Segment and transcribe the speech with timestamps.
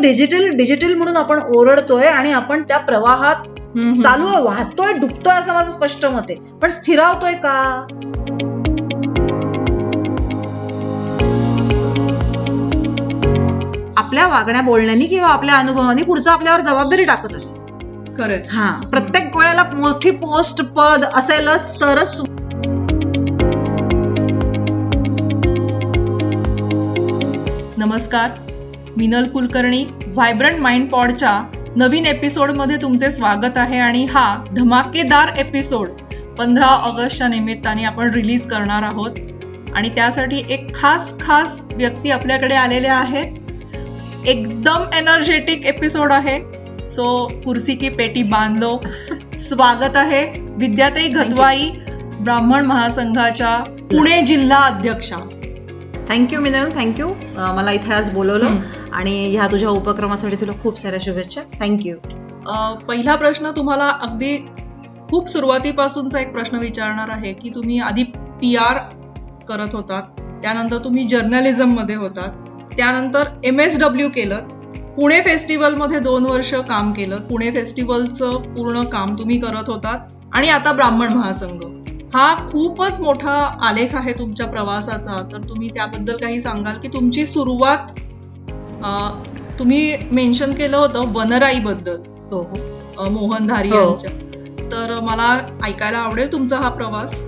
[0.00, 3.34] Digital digital म्हणून आपण ओरडतोय आणि आपण त्या प्रवाहात.
[4.02, 6.34] चालू आहे वाहतोय डुबतोय असं माझं स्पष्ट मत आहे.
[6.34, 7.86] पण स्थिरावतोय का?
[13.96, 17.66] आपल्या वागण्या बोलण्यानी किंवा आपल्या अनुभवानी पुढचं आपल्यावर जबाबदारी टाकत असतो.
[18.18, 18.42] खरंय.
[18.52, 22.16] हा प्रत्येक वेळेला मोठी पोस्ट पद असेलच तरच
[27.78, 28.30] नमस्कार.
[28.98, 31.32] मिनल कुलकर्णी व्हायब्रंट माइंड पॉडच्या
[31.76, 35.88] नवीन एपिसोडमध्ये तुमचे स्वागत आहे आणि हा धमाकेदार एपिसोड
[36.38, 39.18] पंधरा ऑगस्टच्या निमित्ताने आपण रिलीज करणार आहोत.
[39.74, 46.38] आणि त्यासाठी एक खास खास व्यक्ती आपल्याकडे आलेले आहेत एकदम एनर्जेटिक एपिसोड आहे.
[46.90, 48.76] सो कुर्सी की पेटी बांधलो.
[49.38, 50.24] स्वागत आहे
[50.58, 51.70] विद्याताई घतवाई
[52.20, 53.56] ब्राह्मण महासंघाच्या
[53.90, 55.16] पुणे जिल्हा अध्यक्षा.
[56.08, 58.60] थँक्यू मिनल थँक्यू मला इथे आज बोलवलं.
[58.92, 61.42] आणि ह्या तुझ्या उपक्रमासाठी तुला खूप साऱ्या शुभेच्छा.
[61.60, 61.96] थँक्यू
[62.88, 64.36] पहिला प्रश्न तुम्हाला अगदी
[65.10, 68.02] खूप सुरुवातीपासूनचा एक प्रश्न विचारणार आहे की तुम्ही आधी
[68.40, 68.78] पी आर
[69.48, 74.48] करत होतात त्यानंतर तुम्ही जर्नलिझममध्ये होतात त्यानंतर एम एस डब्ल्यू केलं
[74.96, 79.98] पुणे फेस्टिवलमध्ये दोन वर्ष काम केलं पुणे फेस्टिवलचं पूर्ण काम तुम्ही करत होतात
[80.34, 81.62] आणि आता ब्राह्मण महासंघ.
[82.14, 88.00] हा खूपच मोठा आलेख आहे तुमच्या प्रवासाचा तर तुम्ही त्याबद्दल काही सांगाल की तुमची सुरुवात
[89.58, 91.96] तुम्ही मेन्शन केलं होतं वनराई बद्दल
[92.30, 92.40] हो.
[92.96, 93.76] हो मोहन धारी हो.
[93.80, 94.10] यांच्या.
[94.72, 97.20] तर मला ऐकायला आवडेल तुमचा हा प्रवास.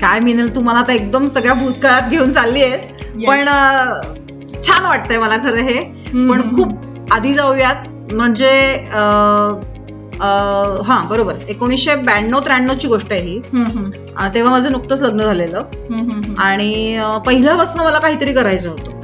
[0.00, 2.90] काय मिनल तू मला आता एकदम सगळ्या भूतकाळात घेऊन चालली आहेस.
[3.26, 3.46] पण
[4.62, 5.82] छान वाटतंय मला खरं हे.
[6.12, 7.86] पण खूप आधी जाऊयात.
[8.12, 8.50] म्हणजे
[10.84, 11.34] हा बरोबर.
[11.48, 13.40] एकोणीसशे ब्याण्णव त्र्याण्णव ची गोष्ट आहे ही.
[14.34, 15.62] तेव्हा माझं नुकतंच लग्न झालेलं.
[16.38, 18.99] आणि पहिल्यापासून मला काहीतरी करायचं होतं.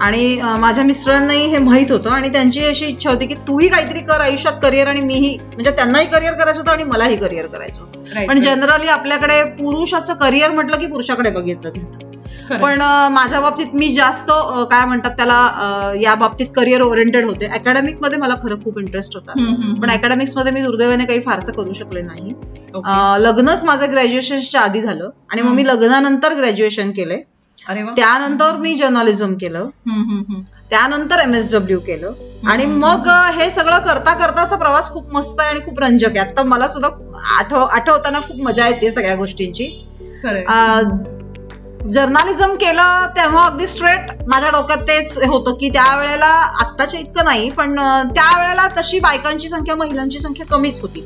[0.00, 4.20] आणि माझ्या मिस्टरांनाही हे माहीत होतं आणि त्यांची अशी इच्छा होती की तूही काहीतरी कर
[4.20, 7.84] आयुष्यात करिअर आणि मीही म्हणजे त्यांनाही करिअर करायचं होतं आणि मलाही करिअर करायचं
[8.26, 8.40] पण.
[8.40, 12.04] जनरली आपल्याकडे पुरुषाचं करिअर म्हटलं की पुरुषाकडे बघितलं जातं.
[12.60, 12.80] पण
[13.12, 14.30] माझ्या बाबतीत मी जास्त
[14.70, 17.46] काय म्हणतात त्याला या बाबतीत करिअर ओरिएंटेड होते.
[17.46, 19.32] अकॅडमिकमध्ये मला खरं खूप इंटरेस्ट होता.
[19.82, 22.32] पण अकॅडमिक्समध्ये मी दुर्दैवाने काही फारसं करू शकले नाही.
[23.20, 25.66] लग्नच माझं ग्रॅज्युएशनच्या आधी झालं आणि मग मी.
[25.66, 27.22] लग्नानंतर ग्रॅज्युएशन केलंय.
[27.68, 29.68] अरे त्यानंतर मी जर्नलिझम केलं.
[30.70, 32.12] त्यानंतर एम एस डब्ल्यू केलं.
[32.46, 32.66] आणि.
[32.66, 36.18] मग हे सगळं करता करताचा प्रवास खूप मस्त आहे आणि खूप रंजक आहे.
[36.18, 36.88] आता मला सुद्धा
[37.38, 39.86] आठव आठवताना खूप मजा येते सगळ्या गोष्टींची.
[41.92, 46.26] जर्नालिझम केलं तेव्हा अगदी स्ट्रेट माझ्या डोक्यात तेच होतं की त्यावेळेला
[46.60, 47.74] आत्ताच्या इतकं नाही पण
[48.14, 51.00] त्यावेळेला तशी बायकांची संख्या महिलांची संख्या कमीच होती.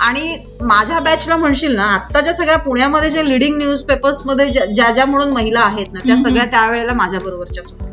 [0.00, 5.32] आणि माझ्या बॅचला म्हणशील ना आत्ताच्या सगळ्या पुण्यामध्ये जे लिडिंग न्यूज पेपर्समध्ये ज्या ज्या म्हणून
[5.32, 6.16] महिला आहेत ना त्या.
[6.16, 7.92] सगळ्या त्यावेळेला माझ्या बरोबरच्याच होत्या.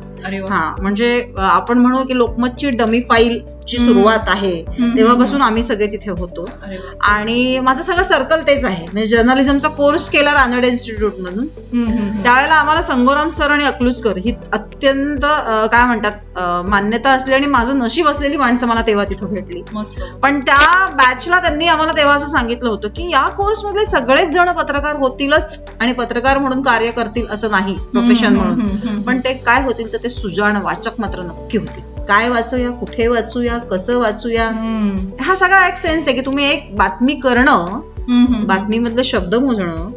[0.49, 3.77] हा म्हणजे आपण म्हणू की लोकमतची डमी फाईल ची.
[3.77, 4.53] सुरुवात आहे.
[4.95, 6.45] तेव्हापासून आम्ही सगळे तिथे होतो
[7.03, 11.47] आणि माझं सगळं सर्कल तेच आहे म्हणजे जर्नलिझमचा कोर्स केला रानडे इन्स्टिट्यूट मधून.
[12.23, 15.25] त्यावेळेला आम्हाला संगोराम सर आणि अकलूजकर ही अत्यंत
[15.71, 19.61] काय म्हणतात मान्यता असली आणि माझं नशीब असलेली माणसं मला तेव्हा तिथं भेटली
[20.23, 24.51] पण त्या बॅचला त्यांनी आम्हाला तेव्हा असं सांगितलं होतं की या कोर्स मधले सगळेच जण
[24.51, 29.01] पत्रकार होतीलच आणि पत्रकार म्हणून कार्य करतील असं नाही प्रोफेशन म्हणून.
[29.03, 33.57] पण ते काय होतील तर ते सुजाण वाचक मात्र नक्की होतील काय वाचूया कुठे वाचूया
[33.57, 34.49] कसं वाचूया?
[35.21, 37.79] हा सगळा एक सेन्स आहे की तुम्ही एक बातमी करणं.
[38.47, 39.91] बातमीमधले शब्द मोजणं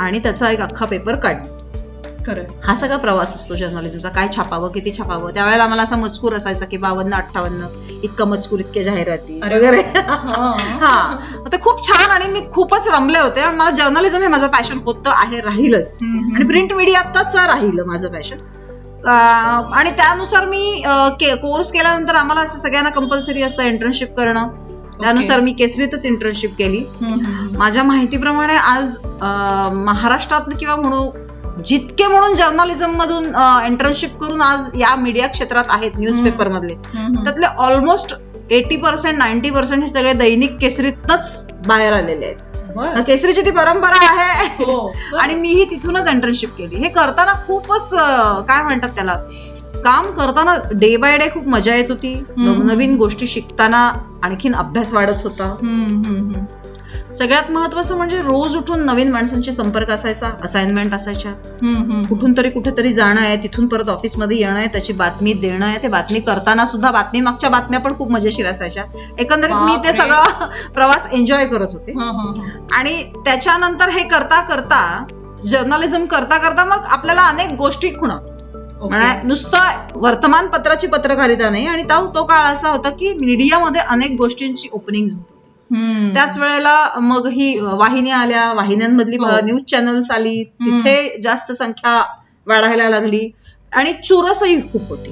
[0.00, 1.56] आणि त्याचा एक अख्खा पेपर काढणं.
[2.64, 5.30] हा सगळा प्रवास असतो जर्नलिझमचा काय छापावं किती छापावं?
[5.30, 7.66] त्यावेळेला आम्हाला असा मजकूर असायचा की बावन्न अठ्ठावन्न
[8.02, 9.80] इतका मजकूर इतके जाहिराती अरे वगैरे.
[9.98, 10.56] हा.
[10.80, 11.18] हा.
[11.52, 15.10] ते खूप छान आणि मी खूपच रमले होते आणि मला जर्नलिझम हे माझं पॅशन होतं
[15.10, 15.98] आहे राहीलच.
[16.02, 18.36] आणि प्रिंट मीडियातच राहिलं माझं पॅशन
[19.06, 20.82] आणि त्यानुसार मी
[21.42, 24.48] कोर्स केल्यानंतर आम्हाला असं सगळ्यांना कंपल्सरी असतं इंटर्नशिप करणं
[25.00, 26.84] त्यानुसार मी केसरीतच इंटर्नशिप केली.
[27.58, 28.96] माझ्या माहितीप्रमाणे आज
[29.74, 31.10] महाराष्ट्रात किंवा म्हणू
[31.66, 33.24] जितके म्हणून जर्नलिझम मधून
[33.66, 36.74] इंटर्नशिप करून आज या मीडिया क्षेत्रात आहेत न्यूजपेपर मधले.
[36.74, 38.14] त्यातले almost
[38.50, 42.36] eighty percent ninety percent हे सगळे दैनिक केसरीतच बाहेर आलेले आहेत.
[42.78, 44.92] केसरीची ती परंपरा आहे हो.
[45.18, 47.90] आणि मीही तिथूनच इंटर्नशिप केली हे करताना खूपच
[48.48, 49.14] काय म्हणतात त्याला
[49.84, 52.14] काम करताना डे बाय डे खूप मजा येत होती.
[52.36, 55.56] नवीन गोष्टी शिकताना आणखीन अभ्यास वाढत होता.
[57.14, 61.32] सगळ्यात महत्वाचं म्हणजे रोज उठून नवीन माणसांशी संपर्क असायचा असाइनमेंट असायच्या.
[62.08, 65.88] कुठून तरी कुठेतरी जाणं आहे तिथून परत ऑफिसमध्ये येणं आहे त्याची बातमी देणं आहे ते
[65.88, 68.82] बातमी करताना सुद्धा बातमी मागच्या बातम्या पण खूप मजेशीर असायच्या
[69.18, 69.96] एकंदरीत मी ते.
[69.96, 70.22] सगळा
[70.74, 71.92] प्रवास एन्जॉय करत होते.
[72.72, 75.04] आणि त्याच्यानंतर हे करता करता
[75.46, 78.30] जर्नलिझम करता करता मग आपल्याला अनेक गोष्टी खुणत
[78.82, 84.68] म्हणजे नुसतं वर्तमानपत्राची पत्रकारिता नाही आणि तो तो काळ असा होता की मीडियामध्ये अनेक गोष्टींची
[84.72, 85.38] ओपनिंग होती
[86.14, 89.30] त्याच वेळेला मग ही वाहिन्या आल्या वाहिन्यांमधली हो.
[89.44, 90.44] न्यूज चॅनल्स आली.
[90.44, 92.02] तिथे जास्त संख्या
[92.46, 93.30] वाढायला लागली.
[93.72, 95.10] आणि चुरसही खूप होती.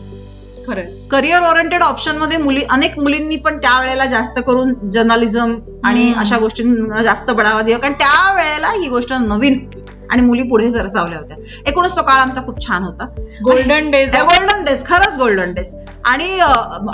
[1.11, 6.13] करिअर ओरिएंटेड ऑप्शनमध्ये मुली अनेक मुलींनी पण त्यावेळेला जास्त करून जर्नलिझम आणि.
[6.17, 7.79] अशा गोष्टींना जास्त बढावा दिला.
[7.79, 9.85] कारण त्यावेळेला ही गोष्ट नवीन होती.
[10.11, 11.37] आणि मुली पुढे सरसावल्या होत्या.
[11.67, 13.05] एकूणच तो काळ आमचा खूप छान होता.
[13.45, 15.75] गोल्डन डेज गोल्डन डेज खरंच गोल्डन डेज
[16.05, 16.39] आणि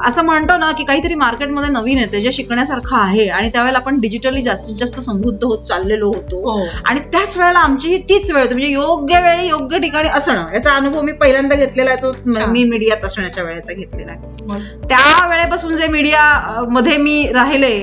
[0.05, 3.27] असं म्हणतो ना की काहीतरी मार्केटमध्ये नवीन येते जे शिकण्यासारखं आहे.
[3.29, 6.41] आणि त्यावेळेला आपण डिजिटली जास्तीत जास्त समृद्ध होत चाललेलो होतो.
[6.51, 6.67] हो.
[6.85, 8.55] आणि त्याच वेळेला आमची ही तीच वेळ होती.
[8.55, 10.47] म्हणजे योग्य वेळी योग्य ठिकाणी असणं.
[10.55, 12.13] याचा अनुभव मी पहिल्यांदा घेतलेला आहे तो.
[12.53, 14.59] मी मीडियात असण्याच्या वेळेचा घेतलेला आहे.
[14.89, 17.79] त्या वेळेपासून जे मीडिया मध्ये मी राहिले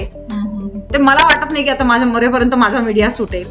[0.94, 3.46] ते मला वाटत नाही की आता माझ्या मरेपर्यंत माझा मीडिया सुटेल.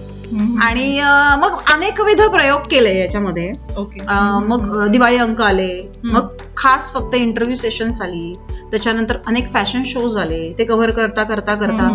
[0.62, 1.00] आणि
[1.38, 3.52] मग अनेकविध प्रयोग केले याच्यामध्ये.
[3.76, 4.00] ओके.
[4.48, 5.90] मग दिवाळी अंक आले.
[6.04, 8.32] मग खास फक्त इंटरव्ह्यू सेशन्स आली.
[8.70, 10.54] त्याच्यानंतर अनेक फॅशन शोज आले.
[10.58, 11.88] ते कव्हर करता करता करता.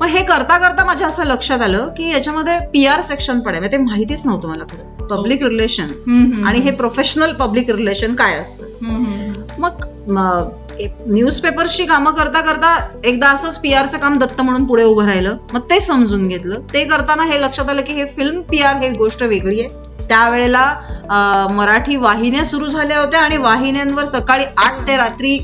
[0.00, 3.76] मग हे करता करता माझ्या असं लक्षात आलं की याच्यामध्ये पी आर सेक्शन म्हणजे ते
[3.76, 5.06] माहितीच नव्हतं मला खरं.
[5.06, 8.64] पब्लिक रिलेशन आणि हे प्रोफेशनल पब्लिक रिलेशन काय असतं?
[9.58, 10.48] मग
[11.06, 12.74] न्यूजपेपर्सची कामं करता करता
[13.04, 15.36] एकदा असंच पी आरचं काम दत्त म्हणून पुढे उभं राहिलं.
[15.52, 16.60] मग ते समजून घेतलं.
[16.74, 19.68] ते करताना हे लक्षात आलं की हे फिल्म पी आर ही गोष्ट वेगळी आहे.
[20.08, 25.38] त्यावेळेला मराठी वाहिन्या सुरू झाल्या होत्या आणि वाहिन्यांवर सकाळी आठ ते रात्री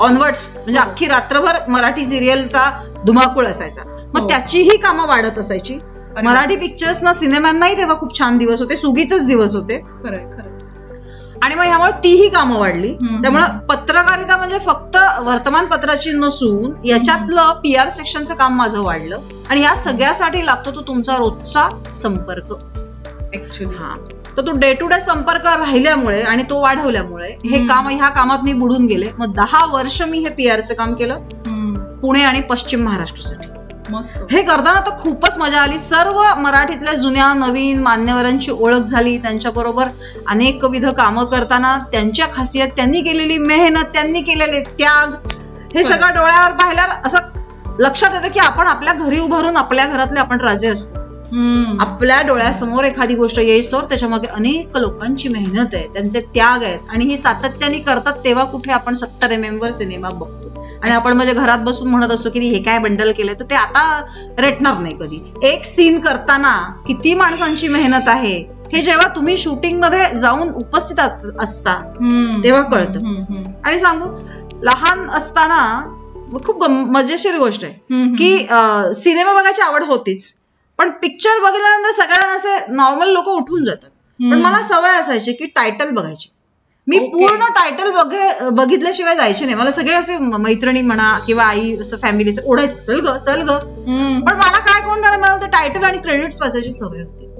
[0.00, 2.70] ऑनवर्ड्स म्हणजे अख्खी रात्रभर मराठी सिरियलचा
[3.06, 3.82] धुमाकूळ असायचा.
[3.82, 4.08] हो.
[4.14, 5.78] मग त्याचीही कामं वाढत असायची.
[6.24, 9.78] मराठी पिक्चर्स ना सिनेमांनाही तेव्हा खूप छान दिवस होते सुगीचेच दिवस होते.
[10.04, 10.55] खरंय खरंय.
[11.42, 12.94] आणि मग ह्यामुळे तीही कामं वाढली.
[12.94, 19.18] त्यामुळं पत्रकारिता म्हणजे फक्त वर्तमानपत्राची नसून याच्यातलं पी आर सेक्शनचं काम माझं वाढलं.
[19.50, 22.52] आणि या सगळ्यासाठी लागतो तो तुमचा रोजचा संपर्क.
[23.34, 23.94] ऍक्च्युली हा.
[24.36, 27.66] तर तो डे टू डे संपर्क राहिल्यामुळे आणि तो वाढवल्यामुळे हे.
[27.66, 29.10] काम ह्या कामात मी बुडून गेले.
[29.18, 31.18] मग दहा वर्ष मी हे पी आरचं काम केलं.
[32.02, 33.55] पुणे आणि पश्चिम महाराष्ट्रासाठी.
[33.90, 34.18] मस्त.
[34.30, 35.78] हे करताना तर खूपच मजा आली.
[35.78, 39.16] सर्व मराठीतल्या जुन्या नवीन मान्यवरांची ओळख झाली.
[39.18, 39.88] त्यांच्याबरोबर
[40.28, 45.14] अनेक विध कामं करताना त्यांच्या खासियत त्यांनी केलेली मेहनत त्यांनी केलेले त्याग.
[45.74, 45.84] हे.
[45.84, 47.18] सगळं डोळ्यावर पाहिल्यावर असं
[47.78, 51.04] लक्षात येतं की आपण आपल्या घरी उभारून आपल्या घरातले आपण राजे असतो.
[51.80, 56.78] आपल्या डोळ्यासमोर एखादी गोष्ट येईस्तोवर त्याच्यामागे अनेक लोकांची मेहनत आहे त्यांचे त्याग आहेत.
[56.88, 60.45] आणि हे सातत्याने करतात तेव्हा कुठे आपण सत्तर एम एम वर सिनेमा बघतो.
[60.82, 64.00] आणि आपण म्हणजे घरात बसून म्हणत असतो की हे काय बंडल केलंय तर ते आता
[64.38, 66.54] रेटणार नाही कधी एक सीन करताना
[66.86, 68.36] किती माणसांची मेहनत आहे
[68.72, 71.00] हे जेव्हा तुम्ही शूटिंगमध्ये जाऊन उपस्थित
[71.40, 71.74] असता.
[72.44, 72.98] तेव्हा कळतं.
[73.64, 74.08] आणि सांगू
[74.62, 75.60] लहान असताना
[76.44, 77.72] खूप मजेशीर गोष्ट आहे.
[78.16, 78.38] की
[78.94, 80.32] सिनेमा बघायची आवड होतीच
[80.78, 83.90] पण पिक्चर बघितल्यानंतर सगळ्यांना असे नॉर्मल लोक उठून जातात
[84.20, 84.40] पण.
[84.42, 86.28] मला सवय असायची की टायटल बघायची
[86.86, 86.98] मी.
[87.12, 92.30] पूर्ण टायटल बघे बघितल्याशिवाय जायचे नाही मला सगळे असे मैत्रिणी म्हणा किंवा आई असं फॅमिली
[92.30, 93.56] असं ओढायचे चल ग चल ग.
[94.20, 97.32] पण मला काय कोण जाणे मला ते टायटल आणि क्रेडिट्स वाचायची सवय होती.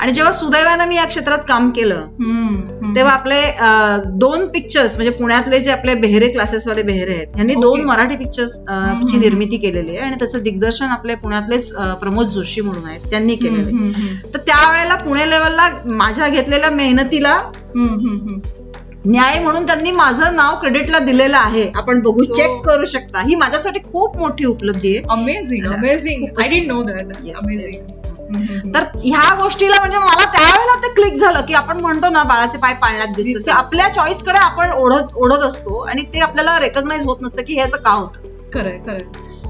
[0.00, 2.04] आणि जेव्हा सुदैवानं मी या क्षेत्रात काम केलं.
[2.96, 3.40] तेव्हा आपले
[4.18, 7.54] दोन पिक्चर्स म्हणजे पुण्यातले जे आपले बेहरे क्लासेसवाले बेहरे आहेत यांनी.
[7.54, 8.56] दोन मराठी पिक्चर्स
[9.10, 9.18] ची.
[9.18, 13.90] निर्मिती केलेली आहे आणि त्याचं दिग्दर्शन आपले पुण्यातलेच प्रमोद जोशी म्हणून आहेत त्यांनी केलेलं.
[14.34, 17.38] तर त्यावेळेला पुणे लेवलला माझ्या घेतलेल्या मेहनतीला.
[19.06, 21.72] न्याय म्हणून त्यांनी माझं नाव क्रेडिटला दिलेलं आहे.
[21.76, 23.20] आपण बघू So- चेक करू शकता.
[23.20, 25.06] ही माझ्यासाठी खूप मोठी उपलब्धी आहे.
[25.10, 28.74] Amazing amazing I didn't know that amazing.
[28.74, 32.74] तर ह्या गोष्टीला म्हणजे मला त्यावेळेला ते क्लिक झालं की आपण म्हणतो ना बाळाचे पाय
[32.74, 33.44] पाळण्यात दिसतात.
[33.44, 33.50] की.
[33.50, 37.90] आपल्या चॉईसकडे आपण ओढत ओढत असतो आणि ते आपल्याला रेकग्नाइज होत नसतं की ह्याचं का
[37.90, 38.20] होतं.
[38.54, 39.02] खरंय खरंय.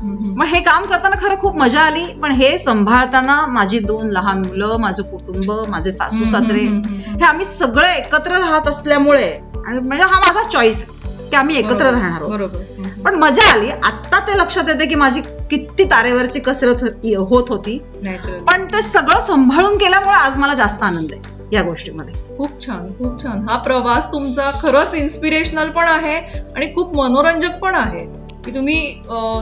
[0.02, 4.76] मग हे काम करताना खरं खूप मजा आली पण हे सांभाळताना माझी दोन लहान मुलं
[4.80, 6.60] माझं कुटुंब माझे सासू सासरे.
[6.60, 9.26] हे आम्ही सगळे एकत्र राहत असल्यामुळे
[9.66, 10.84] आणि म्हणजे हा माझा चॉईस
[11.30, 12.58] की आम्ही एकत्र राहणार बरोबर.
[13.04, 13.70] पण मजा आली.
[13.70, 17.78] आता ते लक्षात येते की माझी किती तारेवरची कसरत होती- होत होती.
[18.02, 22.14] नॅचरल पण ते सगळं सांभाळून केल्यामुळे आज मला जास्त आनंद आहे या गोष्टीमध्ये.
[22.36, 23.46] खूप छान खूप छान.
[23.48, 26.16] हा प्रवास तुमचा खरंच इन्स्पिरेशनल पण आहे
[26.56, 28.17] आणि खूप मनोरंजक पण आहे.
[28.44, 28.80] की तुम्ही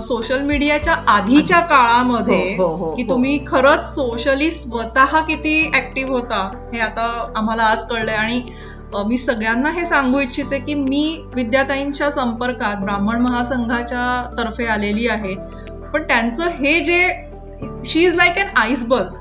[0.02, 3.02] सोशल मीडियाच्या आधीच्या काळामध्ये हो, हो, हो, की.
[3.08, 7.04] तुम्ही खरंच सोशली स्वतः किती ऍक्टिव्ह होता हे आता
[7.36, 8.14] आम्हाला आज कळलंय.
[8.14, 8.40] आणि
[9.06, 15.34] मी सगळ्यांना हे सांगू इच्छिते की मी विद्याताईंच्या संपर्कात ब्राह्मण महासंघाच्या तर्फे आलेली आहे.
[15.92, 17.06] पण त्यांचं हे जे
[17.84, 19.14] she is like an iceberg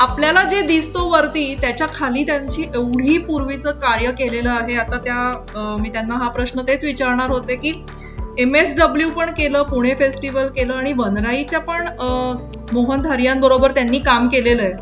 [0.00, 4.76] आपल्याला जे दिसतो वरती त्याच्याखाली त्यांची एवढी पूर्वीचं कार्य केलेलं आहे.
[4.76, 7.72] आता त्या मी त्यांना हा प्रश्न तेच विचारणार होते की
[8.38, 11.88] एम एस डब्ल्यू पण केलं पुणे फेस्टिवल केलं आणि वनराईच्या पण
[12.72, 14.72] मोहन धारियांबरोबर त्यांनी काम केलेलं आहे.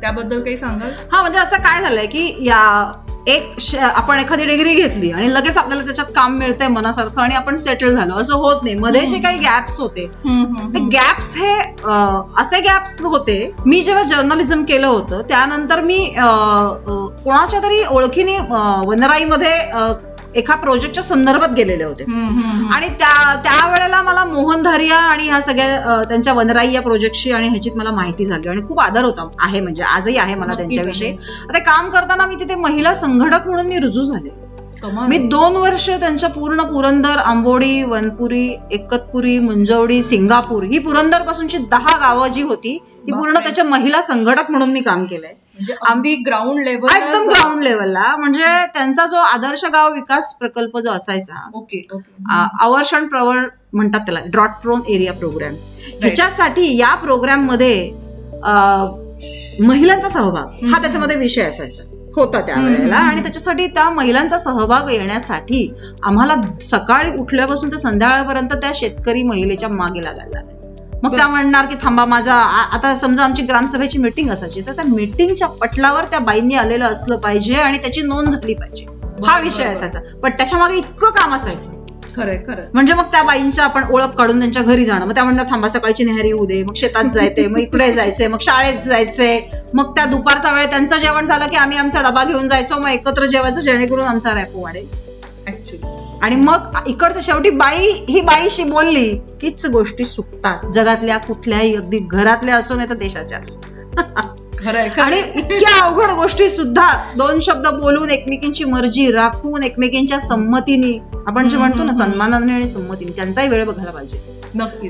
[0.00, 0.90] त्याबद्दल काही सांगाल?
[1.12, 2.90] हा म्हणजे असं काय झालंय की या
[3.28, 7.94] एक आपण एखादी डिग्री घेतली आणि लगेच आपल्याला त्याच्यात काम मिळतंय मनासारखं आणि आपण सेटल
[7.96, 8.14] झालो.
[8.14, 8.74] असं होत नाही.
[8.76, 10.06] मध्ये जे काही गॅप्स होते.
[10.06, 10.80] ते.
[10.92, 11.52] गॅप्स हे
[12.40, 13.38] असे गॅप्स होते.
[13.66, 18.38] मी जेव्हा जर्नलिझम केलं होतं त्यानंतर मी कोणाच्या तरी ओळखीने
[18.86, 19.56] वनराईमध्ये
[20.34, 22.04] एका प्रोजेक्टच्या संदर्भात गेलेले होते.
[22.74, 27.70] आणि त्या त्यावेळेला मला मोहन धारिया आणि ह्या सगळ्या त्यांच्या वनराई या प्रोजेक्टची आणि ह्याची
[27.76, 31.10] मला माहिती झाली आणि खूप आदर होता आहे म्हणजे आजही आहे मला त्यांच्याविषयी.
[31.42, 34.30] आता काम करताना मी तिथे महिला संघटक म्हणून मी रुजू झाले.
[35.08, 41.96] मी दोन वर्ष त्यांच्या पूर्ण पुरंदर आंबोडी वनपुरी एकतपुरी मुंजवडी सिंगापूर ही पुरंदर पासूनची दहा
[41.98, 43.38] गावं जी होती ती पूर्ण.
[43.38, 45.34] त्याच्या महिला संघटक म्हणून मी काम केलंय
[45.88, 48.44] अगदी ग्राउंड लेवल एकदम ग्राउंड लेवलला म्हणजे
[48.74, 51.86] त्यांचा जो आदर्श गाव विकास प्रकल्प जो असायचा ओके
[52.60, 55.54] आवर्षण प्रवण म्हणतात त्याला ड्रॉट प्रोन एरिया प्रोग्राम
[56.00, 57.90] ह्याच्यासाठी या प्रोग्राममध्ये
[59.60, 60.80] महिलांचा सहभाग हा.
[60.80, 61.82] त्याच्यामध्ये विषय असायचा.
[62.16, 62.96] होता त्यावेळेला.
[62.96, 70.04] आणि त्याच्यासाठी त्या महिलांचा सहभाग येण्यासाठी आम्हाला सकाळी उठल्यापासून ते संध्याकाळपर्यंत त्या शेतकरी महिलेच्या मागे
[70.04, 70.74] लागायला लागायचं.
[71.02, 75.48] मग त्या म्हणणार की थांबा माझा आता समजा आमची ग्रामसभेची मिटिंग असायची तर त्या मिटिंगच्या
[75.48, 78.86] पटलावर त्या बाईंनी आलेलं असलं पाहिजे आणि त्याची नोंद झाली पाहिजे.
[79.26, 79.64] हा विषय.
[79.64, 79.98] असायचा.
[80.22, 81.80] पण त्याच्यामागे इतकं काम असायचं.
[82.16, 82.66] खरंय खरंय.
[82.74, 85.06] म्हणजे मग त्या बाईंच्या आपण ओळख काढून त्यांच्या घरी जाणं.
[85.06, 86.62] मग त्या म्हणणार थांबा सकाळची नेहरी होऊ दे.
[86.62, 89.30] मग शेतात जायचे मग इकडे जायचे मग शाळेत जायचे
[89.74, 92.78] मग त्या दुपारचा वेळ त्यांचं जेवण झालं की आम्ही आमचा डबा घेऊन जायचो.
[92.78, 94.86] मग एकत्र जेवायचो जेणेकरून आमचा रॅपो वाढेल.
[96.22, 102.56] आणि मग इकडचं शेवटी बाई ही बाईशी बोलली कीच गोष्टी सुटतात जगातल्या कुठल्याही अगदी घरातल्या
[102.56, 103.60] असो नाही तर देशाच्या असो.
[105.00, 111.56] आणि इतक्या अवघड गोष्टी सुद्धा दोन शब्द बोलून एकमेकींची मर्जी राखून एकमेकींच्या संमतीने आपण जे
[111.56, 111.92] म्हणतो ना.
[111.92, 114.40] सन्मानाने आणि संमतीने त्यांचाही वेळ बघायला पाहिजे.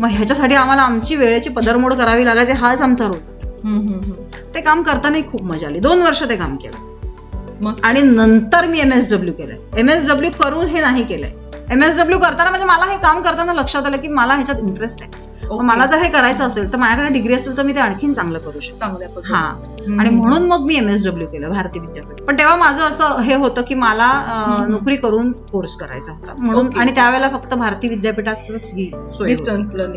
[0.00, 3.18] मग ह्याच्यासाठी आम्हाला आमची वेळेची पदरमोड करावी लागायची हाच आमचा रोल.
[4.54, 5.78] ते काम करतानाही खूप मजा आली.
[5.78, 6.91] दोन वर्ष ते काम केलं.
[7.84, 11.30] आणि नंतर मी एम एस डब्ल्यू केलंय एम एस डब्ल्यू करून हे नाही केलंय
[11.70, 15.02] एम एस डब्ल्यू करताना म्हणजे मला हे काम करताना लक्षात आलं की मला ह्याच्यात इंटरेस्ट
[15.02, 15.30] आहे.
[15.62, 18.60] मला जर हे करायचं असेल तर माझ्याकडे डिग्री असेल तर मी ते आणखीन चांगलं करू
[18.60, 18.78] शकतो.
[19.34, 19.40] हा.
[20.00, 23.34] आणि म्हणून मग मी एम एस डब्ल्यू केलं भारतीय विद्यापीठ पण तेव्हा माझं असं हे
[23.34, 24.12] होतं की मला.
[24.68, 26.66] नोकरी करून कोर्स करायचा होता म्हणून.
[26.78, 27.90] आणि त्यावेळेला फक्त भारतीय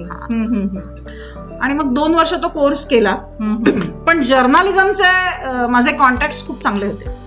[0.03, 0.25] हा.
[1.61, 3.15] आणि मग दोन वर्ष तो कोर्स केला.
[4.07, 5.11] पण जर्नलिझमचे
[5.67, 7.24] माझे कॉन्टॅक्ट खूप चांगले होते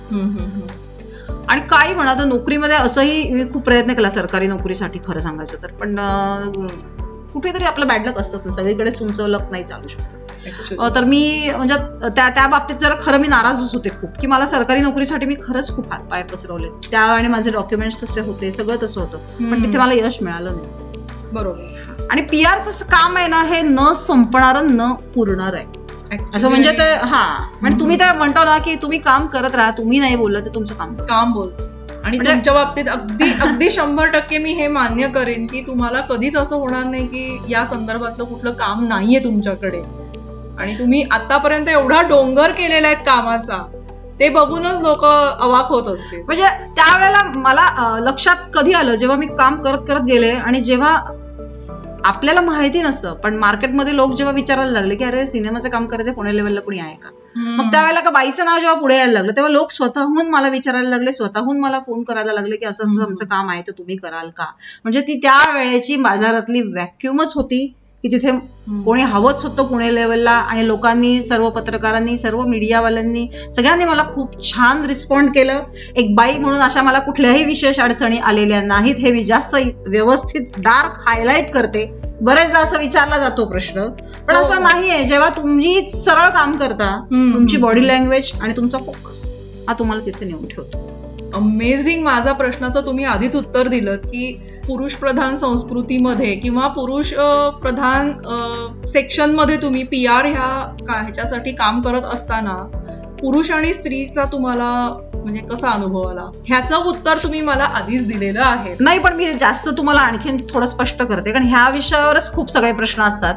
[1.49, 5.71] आणि काही म्हणा तर नोकरीमध्ये असंही मी खूप प्रयत्न केला सरकारी नोकरीसाठी खरं सांगायचं तर.
[5.71, 5.97] पण
[7.33, 10.15] कुठेतरी आपलं बॅडलक असतंच ना सगळीकडे तुमचं लक नाही चालू शकत.
[10.97, 11.75] तर मी म्हणजे
[12.09, 15.75] त्या त्या बाबतीत जरा खरं मी नाराजच होते खूप की मला सरकारी नोकरीसाठी मी खरंच
[15.77, 16.69] खूप हातपाय पसरवले.
[16.91, 19.19] त्या आणि माझे डॉक्युमेंट्स तसे होते सगळं तसं होतं.
[19.51, 19.63] पण.
[19.63, 20.69] तिथे मला यश मिळालं नाही.
[21.33, 22.07] बरोबर.
[22.11, 25.78] आणि पी आरचं काम आहे ना हे न संपणार न पुरणार आहे.
[26.35, 27.25] असं म्हणजे ते हा.
[27.61, 30.75] म्हणजे तुम्ही ते म्हणतो ना की तुम्ही काम करत राहा तुम्ही नाही बोललं ते तुमचं
[30.75, 31.49] काम काम बोल
[32.05, 36.37] आणि म्हणजे- तुमच्या बाबतीत अगदी अगदी शंभर टक्के मी हे मान्य करेन की तुम्हाला कधीच
[36.37, 39.83] असं होणार नाही की या संदर्भातलं कुठलं काम नाहीये तुमच्याकडे.
[40.61, 43.63] आणि तुम्ही आतापर्यंत एवढा डोंगर केलेला आहे कामाचा
[44.21, 46.23] ते बघूनच लोक अवाक होत असतील.
[46.27, 46.47] म्हणजे
[46.77, 50.97] त्यावेळेला मला लक्षात कधी आलं जेव्हा मी काम करत करत गेले आणि जेव्हा
[52.09, 56.37] आपल्याला माहिती नसतं पण मार्केटमध्ये लोक जेव्हा विचारायला लागले की अरे सिनेमाचं काम करायचं पुणे
[56.37, 57.09] लेवलला कोणी आहे का?
[57.37, 61.13] मग त्यावेळेला का बाईचं नाव जेव्हा पुढे यायला लागलं तेव्हा लोक स्वतःहून मला विचारायला लागले
[61.13, 63.03] स्वतःहून मला फोन करायला लागले की असं असं.
[63.03, 64.45] आमचं काम आहे तर तुम्ही कराल का?
[64.85, 67.75] म्हणजे ती त्या वेळेची बाजारातली व्हॅक्युमच होती.
[68.03, 68.31] की तिथे
[68.85, 74.85] कोणी हवंच होतं पुणे लेवलला आणि लोकांनी सर्व पत्रकारांनी सर्व मीडियावाल्यांनी सगळ्यांनी मला खूप छान
[74.85, 75.61] रिस्पॉन्ड केलं.
[75.97, 78.95] एक बाई म्हणून अशा मला कुठल्याही विशेष अडचणी आलेल्या नाहीत.
[78.99, 82.01] हे मी जास्त व्यवस्थित डार्क हायलाइट करते.
[82.21, 83.81] बरेचदा असं विचारला जातो प्रश्न.
[84.29, 84.63] पण हो, असं.
[84.63, 85.05] नाहीये.
[85.05, 87.05] जेव्हा तुम्ही सरळ काम करता.
[87.13, 90.98] तुमची बॉडी लँग्वेज आणि तुमचा फोकस हा तुम्हाला तिथे नेऊन ठेवतो.
[91.35, 94.33] अमेझिंग माझा प्रश्नाचं तुम्ही आधीच उत्तर दिलं की
[94.67, 97.13] पुरुष प्रधान संस्कृतीमध्ये किंवा पुरुष
[97.63, 98.13] प्रधान
[98.87, 102.57] सेक्शनमध्ये तुम्ही पी आर ह्या का- ह्याच्यासाठी काम करत असताना
[103.21, 106.31] पुरुष आणि स्त्रीचा तुम्हाला म्हणजे कसा अनुभव आला?
[106.47, 108.75] ह्याचं उत्तर तुम्ही मला आधीच दिलेलं आहे.
[108.81, 113.03] नाही पण मी जास्त तुम्हाला आणखीन थोडं स्पष्ट करते कारण ह्या विषयावरच खूप सगळे प्रश्न
[113.03, 113.35] असतात.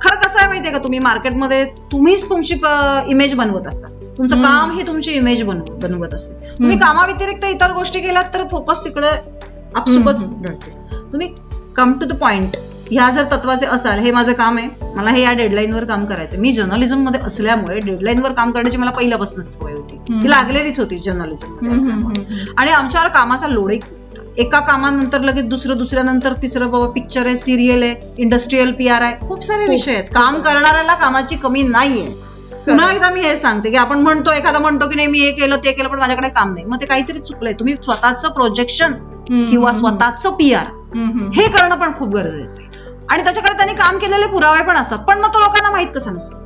[0.00, 2.54] खरं कसं आहे माहितीये का तुम्ही मार्केटमध्ये तुम्हीच तुमची
[3.06, 3.88] इमेज बनवत असता.
[4.18, 4.42] तुमचं.
[4.42, 6.54] काम ही तुमची इमेज बनवत असते.
[6.58, 6.76] तुम्ही.
[6.78, 9.08] कामाव्यतिरिक्त इतर गोष्टी केल्यात तर फोकस तिकडे
[9.74, 10.26] आपसुकच
[11.12, 11.28] तुम्ही
[11.76, 12.56] कम टू द पॉइंट
[12.90, 16.52] ह्या जर तत्वाचे असाल हे माझं काम आहे मला हे या डेडलाईनवर काम करायचं मी
[16.52, 19.96] जर्नलिझममध्ये असल्यामुळे डेडलाईनवर काम करण्याची मला पहिल्यापासूनच सवय होती.
[20.22, 21.56] ती लागलेलीच होती जर्नलिझम
[22.56, 23.78] आणि आमच्यावर कामाचा लोडही.
[24.38, 29.28] एका कामानंतर लगेच दुसरं दुसऱ्यानंतर तिसरं बाबा पिक्चर आहे सिरियल आहे इंडस्ट्रीयल पी आर आहे.
[29.28, 30.04] खूप सारे विषय आहेत.
[30.14, 32.06] काम करणाऱ्याला कामाची कमी नाहीये.
[32.66, 35.56] पुन्हा एकदा मी हे सांगते की आपण म्हणतो एखादा म्हणतो की नाही मी हे केलं
[35.64, 36.64] ते केलं पण माझ्याकडे काम नाही.
[36.66, 37.52] मग ते काहीतरी चुकलंय.
[37.52, 38.92] तुम्ही स्वतःचं प्रोजेक्शन
[39.50, 40.66] किंवा स्वतःचं पी आर
[41.34, 42.84] हे करणं पण खूप गरजेचं आहे.
[43.10, 46.44] आणि त्याच्याकडे त्यांनी काम केलेले पुरावे पण असतात पण मग तो लोकांना माहीत कसं नसतो.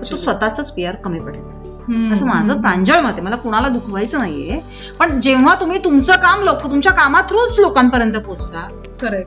[0.00, 2.12] तो स्वतःच पी आर कमी पडेल.
[2.12, 3.20] असं माझं प्रांजळ मत आहे.
[3.20, 4.60] मला कुणाला दुखवायचं नाहीये.
[4.98, 8.66] पण जेव्हा तुम्ही तुमचं काम लोक तुमच्या कामा थ्रूच लोकांपर्यंत पोहोचता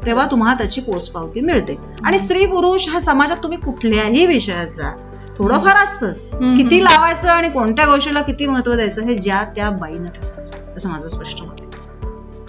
[0.05, 1.77] तेव्हा तुम्हाला त्याची पोचपावती मिळते.
[2.05, 4.91] आणि स्त्री पुरुष ह्या समाजात तुम्ही कुठल्याही विषयाचा
[5.37, 6.29] थोडंफार असतंच.
[6.57, 11.07] किती लावायचं आणि कोणत्या गोष्टीला किती महत्त्व द्यायचं हे ज्या त्या बाईनं ठरवायचं असं माझं
[11.07, 11.65] स्पष्ट मत आहे.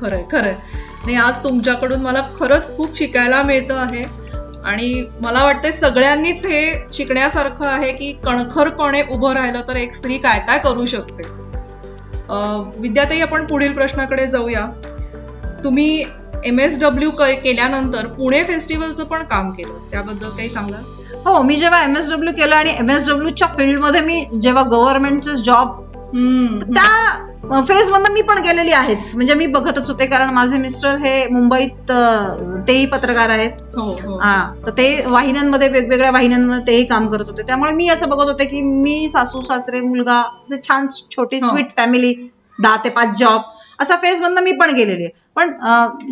[0.01, 0.55] खरंय खरंय.
[1.05, 4.05] नाही आज तुमच्याकडून मला खरंच खूप शिकायला मिळतं आहे.
[4.65, 10.39] आणि मला वाटतं सगळ्यांनीच हे शिकण्यासारखं आहे की कणखरपणे उभं राहिलं तर एक स्त्री काय
[10.39, 11.23] काय करू शकते?
[12.81, 14.67] विद्याताई आपण पुढील प्रश्नाकडे जाऊया.
[15.65, 16.05] तुम्ही
[16.45, 19.79] एम एस डब्ल्यू केल्यानंतर पुणे फेस्टिवलचं पण काम केलं.
[19.91, 20.83] त्याबद्दल काही सांगा
[21.27, 25.35] हो मी जेव्हा एम एस डब्ल्यू केलं आणि एम एस डब्ल्यूच्या फील्डमध्ये मी जेव्हा गव्हर्नमेंटचं
[25.45, 25.81] जॉब
[26.65, 29.11] त्या फेज मधनं मी पण गेलेली आहेच.
[29.15, 31.91] म्हणजे मी बघतच होते कारण माझे मिस्टर हे मुंबईत
[32.69, 33.51] तेही पत्रकार आहेत.
[33.77, 34.19] हो, हो.
[34.67, 37.43] तर ते वाहिन्यांमध्ये वेगवेगळ्या वाहिन्यांमध्ये तेही काम करत होते.
[37.43, 42.15] त्यामुळे मी असं बघत होते की मी सासू सासरे मुलगा असे छान छोटी स्वीट फॅमिली
[42.59, 43.41] दहा ते पाच जॉब
[43.81, 45.13] असा फेज मधनं मी पण गेलेली आहे.
[45.37, 45.53] पण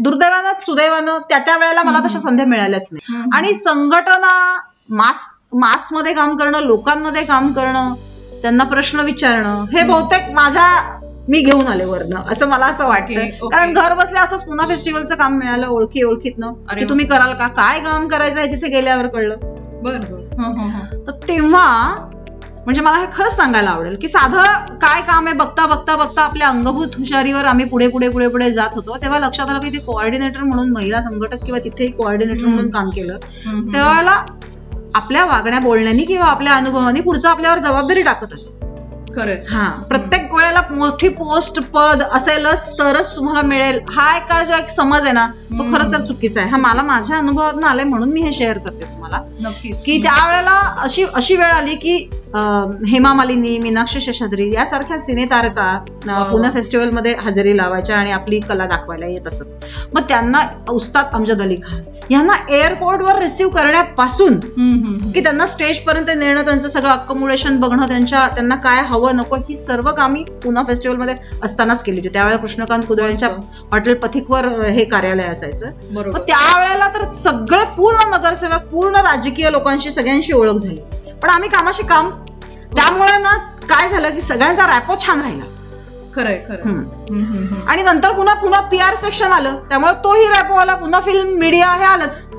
[0.03, 3.23] दुर्दैवानं सुदैवानं त्या त्या वेळेला मला तशा संध्या मिळाल्याच नाही.
[3.35, 4.33] आणि संघटना
[4.89, 5.25] मास
[5.55, 7.95] मासमध्ये काम करणं लोकांमध्ये काम करणं
[8.43, 10.67] त्यांना प्रश्न विचारणं हे बहुतेक माझ्या
[11.29, 13.49] मी घेऊन आले वरनं असं मला असं वाटतं.
[13.49, 16.53] कारण घर बसल्या असंच पुन्हा फेस्टिवलचं काम मिळालं ओळखी ओळखीतनं.
[16.71, 17.47] की तुम्ही कराल का?
[17.49, 19.37] काय काम करायचं आहे तिथे गेल्यावर कळलं?
[19.83, 21.67] बरं तर तेव्हा
[22.65, 24.43] म्हणजे मला हे खरंच सांगायला आवडेल की साधं
[24.77, 28.75] काय काम आहे बघता बघता बघता आपल्या अंगभूत हुशारीवर आम्ही पुढे पुढे पुढे पुढे जात
[28.75, 28.97] होतो.
[29.03, 33.17] तेव्हा लक्षात आलं की ते कोऑर्डिनेटर म्हणून महिला संघटक किंवा तिथेही कोऑर्डिनेटर म्हणून काम केलं.
[33.73, 34.25] तेव्हा
[34.97, 38.65] आपल्या वागण्या बोलण्यानी किंवा आपल्या अनुभवानी पुढचं आपल्यावर जबाबदारी टाकत असतो.
[39.51, 43.79] हा प्रत्येक वेळेला मोठी पोस्ट पद असेलच तरच तुम्हाला मिळेल.
[43.91, 46.51] हा एक जो एक समज आहे ना तो खरंच तर चुकीचा आहे.
[46.51, 49.23] हा मला माझ्या अनुभवात आलाय म्हणून मी हे शेअर करते तुम्हाला.
[49.85, 51.97] की त्यावेळेला अशी अशी वेळ आली की
[52.89, 55.77] हेमा मालिनी मीनाक्षी शेषाद्री यासारख्या सिने तारका
[56.33, 59.65] पुणे फेस्टिवलमध्ये हजेरी लावायच्या आणि आपली कला दाखवायला येत असत.
[59.95, 64.39] मग त्यांना उस्ताद अमजद अली खान यांना एअरपोर्टवर रिसिव्ह करण्यापासून
[65.13, 69.55] की त्यांना स्टेज पर्यंत नेणं त्यांचं सगळं अकोमोडेशन बघणं त्यांच्या त्यांना काय हवं नको ही
[69.55, 72.09] सर्व कामी पुन्हा फेस्टिवलमध्ये असतानाच केली होती.
[72.09, 73.29] त्यावेळेला कृष्णकांत कुदळ्यांच्या
[73.73, 75.71] हॉटेल पथिकवर हे कार्यालय असायचं.
[75.91, 81.13] मग त्यावेळेला तर सगळे पूर्ण नगरसेवक पूर्ण राजकीय लोकांशी सगळ्यांशी ओळख झाली.
[81.23, 82.11] पण आम्ही कामाशी काम
[82.77, 83.37] त्यामुळे ना
[83.69, 85.45] काय झालं की सगळ्यांचा रॅपो छान राहिला.
[86.17, 89.57] खरंय खरं आणि नंतर पुन्हा पुन्हा पी आर सेक्शन आलं.
[89.69, 92.31] त्यामुळे तोही रॅपो आला पुन्हा फिल्म मीडिया हे आलंच.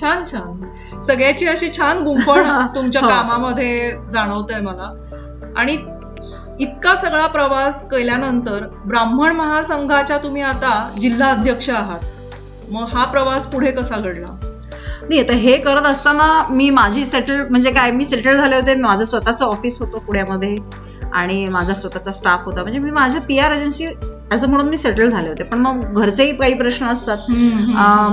[0.00, 1.02] छान छान.
[1.02, 2.42] सगळ्याची अशी छान गुंफण
[2.74, 3.02] तुमच्या.
[3.02, 4.92] कामामध्ये जाणवतंय मला.
[5.56, 5.76] आणि
[6.60, 11.98] इतका सगळा प्रवास केल्यानंतर ब्राह्मण महासंघाच्या तुम्ही आता जिल्हा अध्यक्ष आहात.
[12.70, 14.26] मग हा प्रवास पुढे कसा घडला?
[15.08, 18.74] नाही आता हे करत असताना मी माझी सेटल म्हणजे काय मी सेटल झाले होते.
[18.74, 20.56] माझं स्वतःचं ऑफिस होतं पुण्यामध्ये.
[21.12, 22.62] आणि माझा स्वतःचा स्टाफ होता.
[22.62, 23.86] म्हणजे मी माझ्या पी आर एजन्सी
[24.32, 25.42] असं म्हणून मी सेटल झाले होते.
[25.42, 27.18] पण मग घरचेही काही प्रश्न असतात.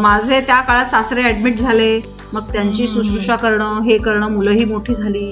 [0.02, 2.00] माझे त्या काळात सासरे ऍडमिट झाले.
[2.34, 5.32] मग त्यांची शुश्रूषा करणं हे करणं मुलंही मोठी झाली.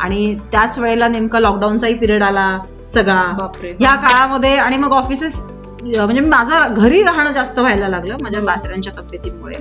[0.00, 3.48] आणि त्याच वेळेला नेमका लॉकडाऊनचाही पिरियड आला सगळा.
[3.80, 5.42] या काळामध्ये आणि मग ऑफिसेस
[5.82, 9.56] म्हणजे माझं घरी राहणं जास्त व्हायला लागलं माझ्या सासऱ्यांच्या तब्येतीमुळे.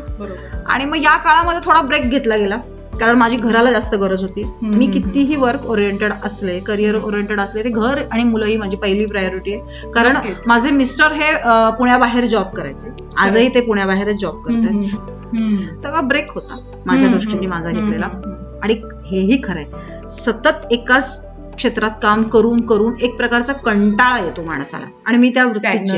[0.65, 2.57] आणि मग या काळामध्ये थोडा ब्रेक घेतला गेला.
[2.99, 4.43] कारण माझी घराला जास्त गरज होती.
[4.61, 9.53] मी कितीही वर्क ओरिएंटेड असले करिअर ओरिएंटेड असले ते घर आणि मुलंही माझी पहिली प्रायोरिटी
[9.53, 9.91] आहे.
[9.91, 11.31] कारण माझे मिस्टर हे
[11.77, 12.89] पुण्याबाहेर जॉब करायचे.
[13.17, 15.15] आजही ते पुण्याबाहेरच जॉब करतात
[15.83, 16.57] तेव्हा ब्रेक होता.
[16.85, 18.09] माझ्या दृष्टीने माझा घेतलेला.
[18.63, 18.73] आणि
[19.05, 19.65] हेही खरंय.
[20.11, 24.85] सतत एकाच क्षेत्रात काम करून करून एक प्रकारचा कंटाळा येतो माणसाला.
[25.05, 25.97] आणि मी त्या वृत्तीचे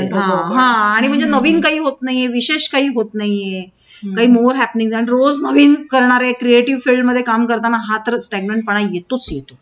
[0.56, 0.64] हा
[0.96, 3.62] आणि म्हणजे नवीन काही होत नाहीये विशेष काही होत नाहीये.
[4.06, 9.30] काही मोर हॅपनिंग आणि रोज नवीन करणारे क्रिएटिव्ह फील्डमध्ये काम करताना हा तर स्टॅग्नंटपणा येतोच
[9.32, 9.56] येतो.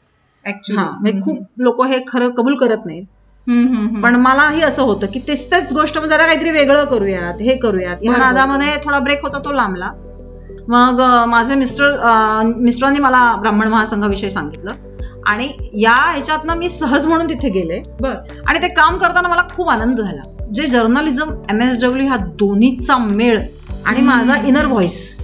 [0.46, 3.06] म्हणजे खूप लोक हे खरं कबूल करत नाहीत.
[4.04, 7.98] पण मलाही असं होतं की तेच तेच गोष्ट जरा काहीतरी वेगळं करूयात हे करूयात.
[8.04, 9.92] या नादामध्ये थोडा ब्रेक होता तो लांबला.
[10.68, 14.72] मग माझे मिस्टर मिस्टरांनी मला ब्राह्मण महासंघाविषयी सांगितलं.
[15.26, 17.82] आणि या ह्याच्यातनं मी सहज म्हणून तिथे गेले.
[18.48, 20.22] आणि ते काम करताना मला खूप आनंद झाला.
[20.54, 23.40] जे जर्नलिझम एम एस डब्ल्यू ह्या दोन्हीचा मेळ
[23.86, 25.20] आणि माझा इनर व्हॉइस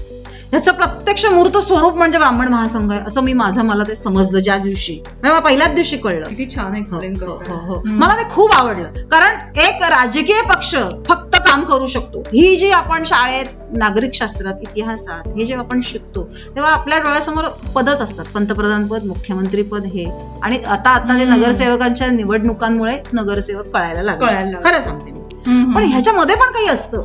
[0.52, 4.58] ह्याचं प्रत्यक्ष मूर्त स्वरूप म्हणजे ब्राह्मण महासंघ आहे असं मी माझं मला ते समजलं ज्या
[4.58, 4.94] दिवशी.
[4.94, 6.28] म्हणजे मला पहिल्याच दिवशी कळलं.
[6.28, 7.82] किती छान एक्सप्लेन हो, हो, हो.
[7.86, 8.90] मला ते खूप आवडलं.
[9.12, 10.76] कारण एक राजकीय पक्ष
[11.08, 12.20] फक्त काम करू शकतो.
[12.20, 16.24] ही जी आपण शाळेत नागरिक शास्त्रात इतिहासात हे जेव्हा आपण शिकतो
[16.56, 17.44] तेव्हा आपल्या डोळ्यासमोर
[17.76, 18.26] पदच असतात.
[18.26, 20.06] पंतप्रधान पद मुख्यमंत्री पद हे.
[20.44, 21.26] आणि आता आता ते.
[21.26, 24.26] नगरसेवकांच्या निवडणुकांमुळे नगरसेवक कळायला लागले.
[24.26, 24.58] कळायला.
[24.64, 25.74] खरं सांगते मी.
[25.76, 27.04] पण ह्याच्यामध्ये पण काही असतं.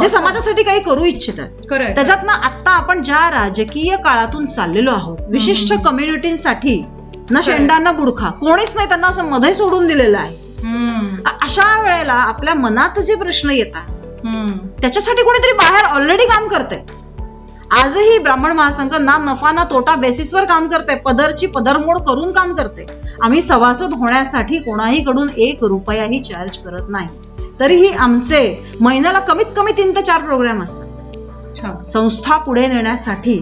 [0.00, 1.48] जे समाजासाठी काही करू इच्छितात
[1.94, 5.72] त्याच्यात ना आता आपण ज्या राजकीय काळातून चाललेलो आहोत विशिष्ट.
[5.84, 6.82] कम्युनिटींसाठी
[7.30, 10.34] ना शेंडा ना बुडखा कोणीच नाही त्यांना असं मध्ये सोडून दिलेलं आहे.
[11.42, 13.90] अशा वेळेला आपल्या मनात जे प्रश्न येतात.
[14.80, 16.82] त्याच्यासाठी कोणीतरी बाहेर ऑलरेडी काम करतंय.
[17.76, 22.86] आजही ब्राह्मण महासंघ ना नफा ना तोटा बेसिसवर काम करते पदरची पदरमोड करून काम करते
[23.22, 27.08] आम्ही सभासद होण्यासाठी कोणाही कडून एक रुपयाही चार्ज करत नाही.
[27.60, 28.40] तरीही आमचे
[28.80, 30.84] महिन्याला कमीत कमी तीन ते चार प्रोग्राम असतात
[31.88, 33.38] संस्था पुढे नेण्यासाठी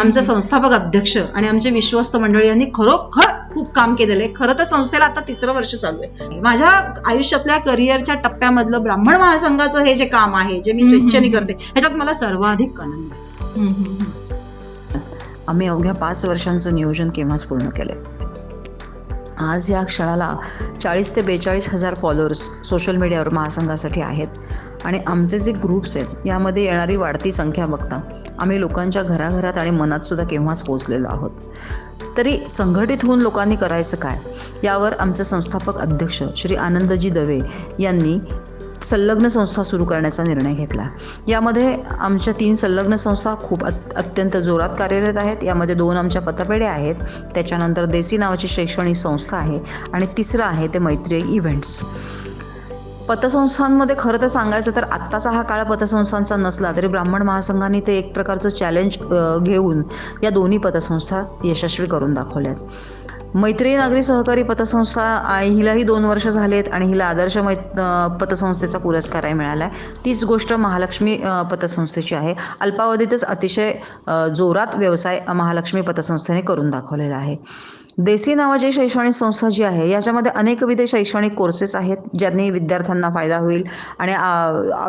[0.00, 0.22] आमचे.
[0.22, 5.04] संस्थापक अध्यक्ष आणि आमचे विश्वस्त मंडळी यांनी खरोखर खूप काम केलेलं आहे खरं तर संस्थेला
[5.04, 6.68] आता तिसरं वर्ष चालू आहे माझ्या
[7.04, 11.28] आयुष्यातल्या करिअरच्या टप्प्यामधलं ब्राह्मण महासंघाचं हे जे काम आहे जे मी स्वेच्छेने.
[11.28, 14.16] करते ह्याच्यात मला सर्वाधिक आनंद आहे.
[15.48, 18.17] आम्ही अवघ्या पाच वर्षांचं नियोजन केव्हाच पूर्ण केलंय
[19.40, 20.36] आज या क्षणाला
[20.82, 24.26] चाळीस ते बेचाळीस हजार फॉलोअर्स सोशल मीडियावर महासंघासाठी आहेत.
[24.84, 28.00] आणि आमचे जे ग्रुप्स आहेत यामध्ये येणारी वाढती संख्या बघता
[28.38, 31.30] आम्ही लोकांच्या घराघरात आणि मनातसुद्धा केव्हाच पोहोचलेलो आहोत.
[32.16, 34.18] तरी संघटित होऊन लोकांनी करायचं काय?
[34.64, 37.38] यावर आमचे संस्थापक अध्यक्ष श्री आनंदजी दवे
[37.78, 38.18] यांनी
[38.84, 40.86] संलग्न संस्था सुरू करण्याचा निर्णय घेतला.
[41.28, 45.44] यामध्ये आमच्या तीन संलग्न संस्था खूप अत्यंत जोरात कार्यरत आहेत.
[45.44, 46.94] यामध्ये दोन आमच्या पतपेढ्या आहेत.
[47.34, 49.60] त्याच्यानंतर देसी नावाची शैक्षणिक संस्था आहे
[49.92, 51.80] आणि तिसरं आहे ते मैत्री इव्हेंट्स.
[53.08, 58.12] पतसंस्थांमध्ये खरं तर सांगायचं तर आत्ताचा हा काळ पतसंस्थांचा नसला तरी ब्राह्मण महासंघाने ते एक
[58.14, 58.96] प्रकारचं चॅलेंज
[59.42, 59.82] घेऊन
[60.22, 62.56] या दोन्ही पतसंस्था यशस्वी करून दाखवल्यात.
[63.36, 65.04] मैत्री नागरी सहकारी पतसंस्था
[65.38, 67.54] हिलाही दोन वर्ष झालेत आणि हिला आदर्श मै
[68.20, 71.16] पतसंस्थेचा पुरस्कारही मिळाला आहे तीच गोष्ट महालक्ष्मी
[71.50, 72.34] पतसंस्थेची आहे.
[72.60, 73.72] अल्पावधीतच अतिशय
[74.36, 77.36] जोरात व्यवसाय महालक्ष्मी पतसंस्थेने करून दाखवलेला आहे.
[78.04, 83.62] देसी नावाची शैक्षणिक संस्था जी आहे याच्यामध्ये अनेकविध शैक्षणिक कोर्सेस आहेत ज्यांनी विद्यार्थ्यांना फायदा होईल.
[83.98, 84.12] आणि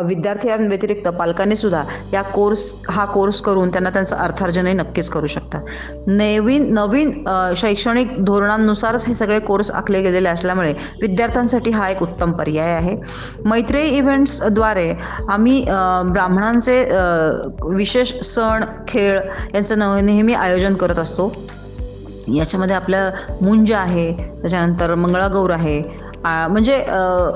[0.08, 5.60] विद्यार्थ्यांव्यतिरिक्त पालकांनी सुद्धा या कोर्स हा कोर्स करून त्यांना त्यांचं अर्थार्जनही नक्कीच करू शकतात.
[6.06, 7.12] नवीन नवीन
[7.56, 12.96] शैक्षणिक धोरणांनुसारच हे सगळे कोर्स आखले गेलेले असल्यामुळे विद्यार्थ्यांसाठी हा एक उत्तम पर्याय आहे.
[13.44, 14.92] मैत्री इव्हेंट्सद्वारे
[15.28, 15.64] आम्ही
[16.12, 16.82] ब्राह्मणांचे
[17.76, 19.18] विशेष सण खेळ
[19.54, 21.32] यांचं नेहमी आयोजन करत असतो.
[22.28, 23.10] याच्यामध्ये आपलं
[23.42, 25.82] मुंज आहे त्याच्यानंतर मंगळागौर आहे.
[26.24, 26.74] म्हणजे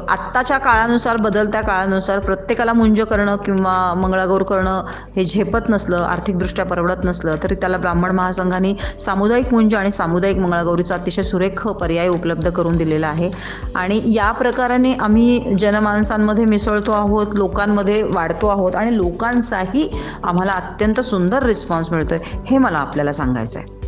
[0.09, 4.83] आत्ताच्या काळानुसार बदलत्या काळानुसार प्रत्येकाला मुंज करणं किंवा मंगळागौर करणं
[5.17, 10.95] हे झेपत नसलं आर्थिकदृष्ट्या परवडत नसलं तरी त्याला ब्राह्मण महासंघाने सामुदायिक मुंज आणि सामुदायिक मंगळागौरीचा
[10.95, 13.31] अतिशय सुरेख पर्याय उपलब्ध करून दिलेला आहे.
[13.75, 19.89] आणि या प्रकाराने आम्ही जनमानसांमध्ये मिसळतो आहोत लोकांमध्ये वाढतो आहोत आणि लोकांचाही
[20.25, 23.84] आम्हाला अत्यंत सुंदर रिस्पॉन्स मिळतोय हे मला आपल्याला सांगायचं आहे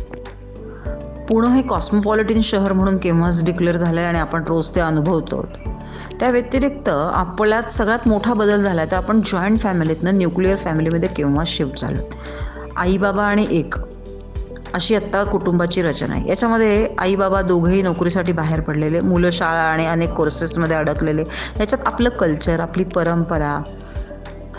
[1.29, 5.45] पुणे हे कॉस्मोपॉलिटिन शहर म्हणून केव्हाच डिक्लेअर झालं आहे आणि आपण रोज ते अनुभवतो.
[6.19, 11.47] त्या व्यतिरिक्त आपल्यात सगळ्यात मोठा बदल झाला आहे तर आपण जॉईंट फॅमिलीतनं न्यूक्लिअर फॅमिलीमध्ये केव्हाच
[11.47, 12.01] शिफ्ट झालो?
[12.77, 13.73] आई बाबा आणि एक.
[14.73, 16.29] अशी आत्ता कुटुंबाची रचना आहे.
[16.29, 21.23] याच्यामध्ये आई बाबा दोघंही नोकरीसाठी बाहेर पडलेले मुलं शाळा आणि अनेक कोर्सेसमध्ये अडकलेले.
[21.59, 23.63] याच्यात आपलं कल्चर आपली परंपरा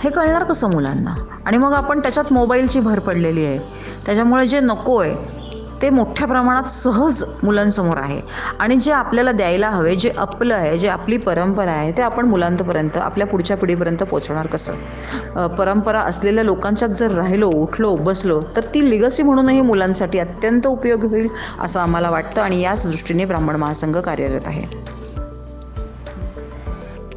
[0.05, 1.15] हे कळणार कसं मुलांना?
[1.47, 3.59] आणि मग आपण त्याच्यात मोबाईलची भर पडलेली आहे.
[4.07, 5.39] त्याच्यामुळे जे नको आहे
[5.83, 8.21] ते मोठ्या प्रमाणात सहज मुलांसमोर आहे.
[8.59, 12.97] आणि जे आपल्याला द्यायला हवे जे आपलं आहे जे आपली परंपरा आहे ते आपण मुलांपर्यंत
[12.97, 15.47] आपल्या पुढच्या पिढीपर्यंत पोचवणार कसं?
[15.49, 21.29] परंपरा असलेल्या लोकांच्यात जर राहिलो उठलो बसलो तर ती लिगसी म्हणूनही मुलांसाठी अत्यंत उपयोगी होईल
[21.61, 24.64] असं आम्हाला वाटतं आणि याच दृष्टीने ब्राह्मण महासंघ कार्यरत आहे.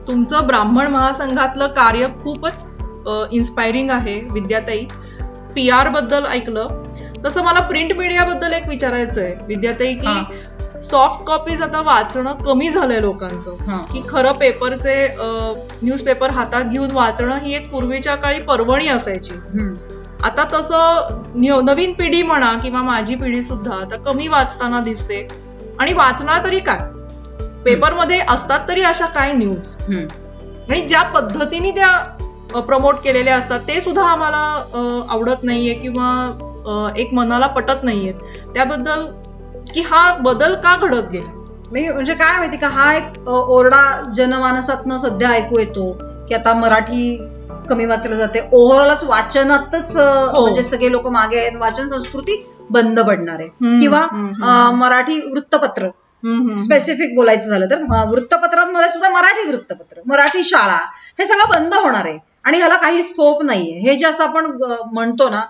[0.07, 2.71] तुमचं ब्राह्मण महासंघातलं कार्य खूपच
[3.31, 4.85] इन्स्पायरिंग आहे विद्याताई.
[5.55, 6.67] पी आरबद्दल ऐकलं.
[7.25, 10.21] तसं मला प्रिंट मीडिया बद्दल एक विचारायचं आहे विद्याताई हा.
[10.21, 13.55] की सॉफ्ट कॉपीज आता वाचणं कमी झालंय लोकांचं.
[13.93, 14.95] की खरं पेपरचे
[15.83, 19.33] न्यूजपेपर हातात घेऊन वाचणं ही एक पूर्वीच्या काळी पर्वणी असायची.
[20.23, 21.21] आता तसं
[21.65, 25.27] नवीन पिढी म्हणा किंवा माझी पिढी सुद्धा आता कमी वाचताना दिसते
[25.79, 26.79] आणि वाचणार तरी काय
[27.65, 29.75] पेपरमध्ये असतात तरी अशा काय न्यूज.
[30.69, 31.91] आणि ज्या पद्धतीने त्या
[32.57, 34.37] प्रमोट केलेल्या असतात ते सुद्धा आम्हाला
[35.09, 38.11] आवडत नाहीये किंवा एक मनाला पटत नाहीये.
[38.55, 39.05] त्याबद्दल
[39.73, 41.31] की हा बदल का घडत गेला?
[41.71, 43.81] मी म्हणजे काय माहिती का हा एक ओरडा
[44.15, 45.91] जनमानसातनं सध्या ऐकू येतो
[46.29, 47.15] की आता मराठी
[47.69, 48.39] कमी वाचलं जाते.
[48.51, 50.41] ओव्हरऑलच वाचनातच हो.
[50.41, 51.57] म्हणजे सगळे लोक मागे आहेत.
[51.59, 53.47] वाचन संस्कृती बंद पडणार आहे.
[53.79, 55.89] किंवा मराठी वृत्तपत्र.
[56.59, 60.77] स्पेसिफिक बोलायचं झालं तर वृत्तपत्रांमध्ये सुद्धा मराठी वृत्तपत्र मराठी शाळा
[61.19, 62.17] हे सगळं बंद होणार आहे.
[62.45, 64.45] आणि ह्याला काही स्कोप नाहीये हे जे असं आपण
[64.93, 65.41] म्हणतो ना.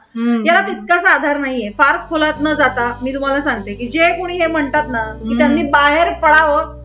[0.46, 4.48] याला तितकासा आधार नाहीये फार खोलात न जाता मी तुम्हाला सांगते की जे कोणी हे
[4.48, 5.38] म्हणतात ना की.
[5.38, 6.80] त्यांनी बाहेर पडावं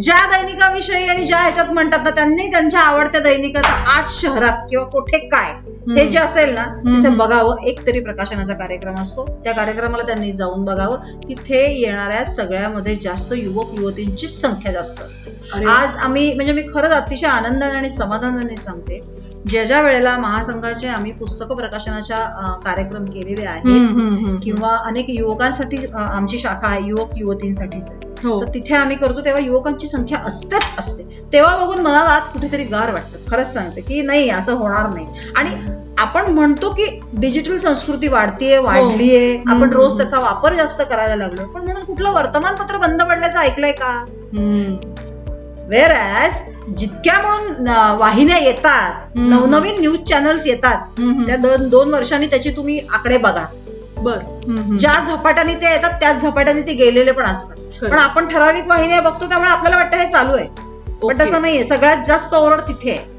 [0.00, 5.18] ज्या दैनिकाविषयी आणि ज्या ह्याच्यात म्हणतात ना त्यांनी त्यांच्या आवडत्या दैनिकाचा आज शहरात किंवा कुठे
[5.28, 5.52] काय
[5.88, 7.08] हे जे असेल ना तिथे.
[7.16, 10.96] बघावं एक तरी प्रकाशनाचा कार्यक्रम असतो त्या कार्यक्रमाला त्यांनी जाऊन बघावं
[11.28, 15.30] तिथे येणाऱ्या सगळ्यामध्ये जास्त युवक युवतींचीच संख्या जास्त असते.
[15.68, 19.00] आज आम्ही म्हणजे मी खरंच अतिशय आनंदाने आणि समाधानाने सांगते
[19.50, 22.18] ज्या ज्या वेळेला महासंघाचे आम्ही पुस्तक प्रकाशनाच्या
[22.64, 24.38] कार्यक्रम केलेले आहेत.
[24.42, 28.10] किंवा अनेक युवकांसाठी आमची शाखा आहे युवक युवतींसाठीच आहे.
[28.24, 28.40] हो.
[28.40, 31.26] तर तिथे आम्ही करतो तेव्हा युवकांची संख्या असतेच असते.
[31.32, 33.18] तेव्हा बघून मनाला आत कुठेतरी गार वाटतं.
[33.30, 35.06] खरंच सांगते की नाही असं होणार नाही.
[35.36, 35.54] आणि
[35.98, 39.36] आपण म्हणतो की डिजिटल संस्कृती वाढतीये वाढलीये.
[39.46, 39.72] आपण.
[39.72, 44.04] रोज त्याचा वापर जास्त करायला लागलो पण म्हणून कुठलं वर्तमानपत्र बंद पडल्याचं ऐकलंय का?
[45.72, 45.88] हम्म.
[45.88, 48.92] वेर जितक्या म्हणून वाहिन्या येतात.
[49.16, 53.46] नवनवीन न्यूज चॅनल्स येतात त्या दोन दोन वर्षांनी त्याची तुम्ही आकडे बघा
[53.98, 54.18] बर.
[54.78, 57.56] ज्या झपाट्याने ते येतात त्याच झपाट्याने ते गेलेले पण असतात.
[57.90, 60.46] पण आपण ठराविक वाहिन्या बघतो त्यामुळे आपल्याला वाटतं हे चालू आहे
[61.02, 61.18] पण.
[61.20, 63.10] तसं नाहीये सगळ्यात जास्त ओरड तिथे आहे.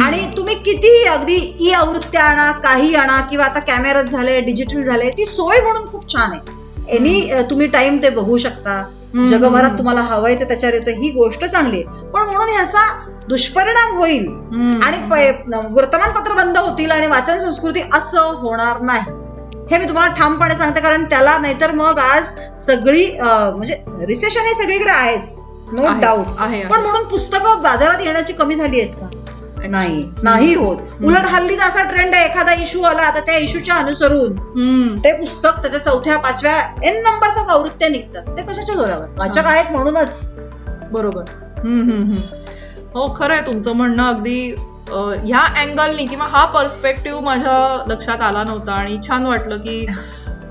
[0.00, 5.10] आणि तुम्ही किती अगदी ई आवृत्त्या आणा काही आणा किंवा आता कॅमेराच झाले डिजिटल झाले
[5.10, 6.60] ती सोय म्हणून खूप छान आहे
[6.96, 8.82] एनी तुम्ही टाइम ते बघू शकता.
[9.14, 12.06] जगभरात तुम्हाला हवंय ते त्याच्यावर येतं ही गोष्ट चांगली आहे.
[12.10, 12.86] पण म्हणून ह्याचा
[13.28, 14.26] दुष्परिणाम होईल.
[14.82, 14.98] आणि
[15.74, 19.12] वर्तमानपत्र बंद होतील आणि वाचन संस्कृती असं होणार नाही.
[19.70, 24.92] हे मी तुम्हाला ठामपणे सांगते कारण त्याला नाहीतर मग आज सगळी म्हणजे रिसेशन हे सगळीकडे
[24.92, 25.36] आहेच.
[25.72, 26.64] नो डाऊट आहे, आहे.
[26.68, 29.06] पण म्हणून पुस्तकं बाजारात येण्याची कमी झाली आहेत का?
[29.68, 30.02] नाही.
[30.22, 30.76] नाही होत.
[31.04, 34.96] उलट हल्ली तर असा ट्रेंड आहे एखादा इश्यू आला तर त्या इश्यूच्या अनुसरून हम्म.
[34.98, 39.06] ते पुस्तक त्याच्या चौथ्या पाचव्या एन नंबर्स ऑफ आवृत्त्या निघतात ते कशाच्या जोरावर?
[39.18, 40.40] वाचक आहेत म्हणूनच.
[40.92, 41.22] बरोबर.
[41.58, 42.20] हम्म, हम्म, हम्म.
[42.94, 44.54] हो खरं आहे तुमचं म्हणणं अगदी
[45.24, 49.86] ह्या अँगलनी किंवा हा पर्स्पेक्टिव्ह माझ्या लक्षात आला नव्हता आणि छान वाटलं की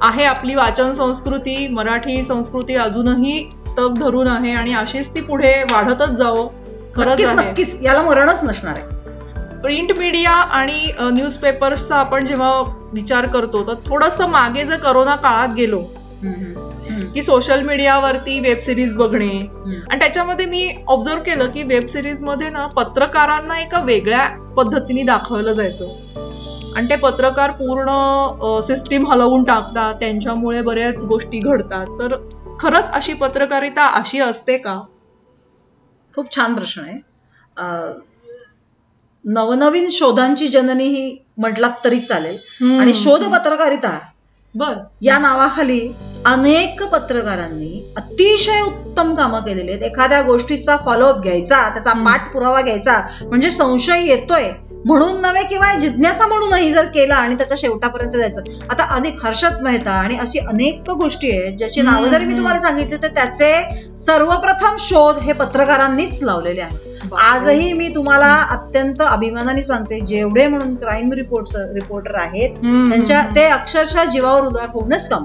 [0.01, 6.09] आहे आपली वाचन संस्कृती मराठी संस्कृती अजूनही तग धरून आहे आणि अशीच ती पुढे वाढतच
[6.09, 6.47] जावो.
[6.95, 7.79] खरंच नक्कीच.
[7.83, 9.00] याला मरणच नसणार आहे.
[9.61, 12.51] प्रिंट मीडिया आणि न्यूजपेपर्सचा आपण जेव्हा
[12.93, 15.81] विचार करतो तर थोडंसं मागे जर करोना काळात गेलो
[17.13, 19.29] की सोशल मीडियावरती वेब सिरीज बघणे
[19.89, 25.93] आणि त्याच्यामध्ये मी ऑब्झर्व केलं की वेब सिरीजमध्ये ना पत्रकारांना एका वेगळ्या पद्धतीने दाखवलं जायचं.
[26.75, 31.85] आणि ते पत्रकार पूर्ण सिस्टीम हलवून टाकतात त्यांच्यामुळे बऱ्याच गोष्टी घडतात.
[31.99, 32.15] तर
[32.59, 34.79] खरंच अशी पत्रकारिता अशी असते का?
[36.13, 36.97] खूप छान प्रश्न आहे.
[39.25, 42.37] नवनवीन शोधांची जननी ही म्हटलात तरी चालेल.
[42.79, 43.99] आणि शोध पत्रकारिता.
[44.55, 44.73] बर.
[45.01, 45.91] या नावाखाली
[46.25, 49.83] अनेक पत्रकारांनी अतिशय उत्तम कामं केलेली आहेत.
[49.83, 51.93] एखाद्या गोष्टीचा फॉलोअप घ्यायचा त्याचा.
[51.93, 54.51] पाठपुरावा घ्यायचा म्हणजे संशय येतोय.
[54.85, 59.91] म्हणून नव्हे किंवा जिज्ञासा म्हणूनही जर केला आणि त्याच्या शेवटापर्यंत जायचं आता अनेक हर्षद मेहता
[59.93, 62.37] आणि अशी अनेक गोष्टी आहेत ज्याची नावं जरी मी.
[62.37, 63.51] तुम्हाला सांगितली तर त्याचे
[63.97, 71.11] सर्वप्रथम शोध हे पत्रकारांनीच लावलेले आहेत आजही मी तुम्हाला अत्यंत अभिमानाने सांगते जेवढे म्हणून क्राईम
[71.13, 72.49] रिपोर्ट रिपोर्टर आहेत.
[72.89, 75.23] त्यांच्या ते अक्षरशः जीवावर उदार होऊनच काम.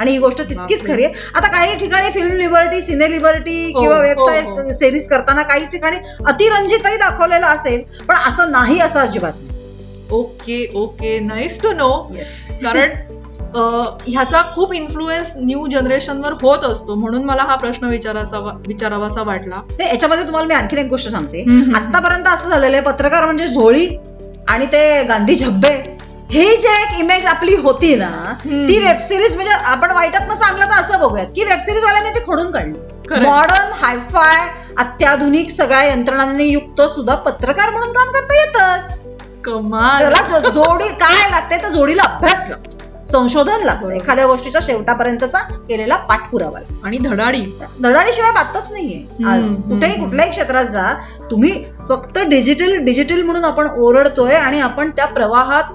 [0.00, 0.86] आणि ही गोष्ट तितकीच.
[0.86, 1.14] खरी आहे.
[1.34, 4.72] आता काही ठिकाणी फिल्म लिबर्टी सिने लिबर्टी हो, किंवा हो, वेबसाईट हो.
[4.72, 9.32] सिरीज करताना काही ठिकाणी अतिरंजितही दाखवलेलं असेल पण असं नाही असं अजिबात.
[10.10, 11.18] Okay okay.
[11.20, 11.90] Nice to know
[12.62, 12.90] कारण
[14.06, 16.94] ह्याचा खूप इन्फ्लुएन्स न्यू जनरेशनवर होत असतो.
[16.94, 19.60] म्हणून मला हा प्रश्न विचाराचा विचारावासा वाटला.
[19.78, 21.42] ते याच्यामध्ये तुम्हाला मी आणखीन एक गोष्ट सांगते.
[21.76, 23.88] आतापर्यंत असं झालेलं आहे पत्रकार म्हणजे झोळी
[24.48, 25.76] आणि ते गांधी झब्बे.
[26.32, 28.08] हे जे एक इमेज आपली होती ना.
[28.44, 33.24] ती वेबसिरीज म्हणजे आपण वाईटात सांगलं तर असं बघूयात की वेबसिरीज वाल्यांनी ती खोडून काढली.
[33.24, 34.46] मॉडर्न हायफाय
[34.78, 39.00] अत्याधुनिक सगळ्या यंत्रणांनी युक्त सुद्धा पत्रकार म्हणून काम करता येतच
[39.44, 42.78] कमाल त्याला जोडी काय लागते तर जोडीला अभ्यास लागतो
[43.12, 43.90] संशोधन लागतं.
[43.90, 45.38] एखाद्या गोष्टीच्या शेवटापर्यंतचा
[45.68, 46.58] केलेला पाठपुरावा.
[46.84, 47.40] आणि धडाडी
[47.80, 49.98] धडाडीशिवाय बातच नाहीये आज कुठेही.
[50.00, 50.92] कुठल्याही क्षेत्रात जा
[51.30, 51.52] तुम्ही
[51.88, 55.72] फक्त डिजिटल डिजिटल म्हणून आपण ओरडतोय आणि आपण त्या प्रवाहात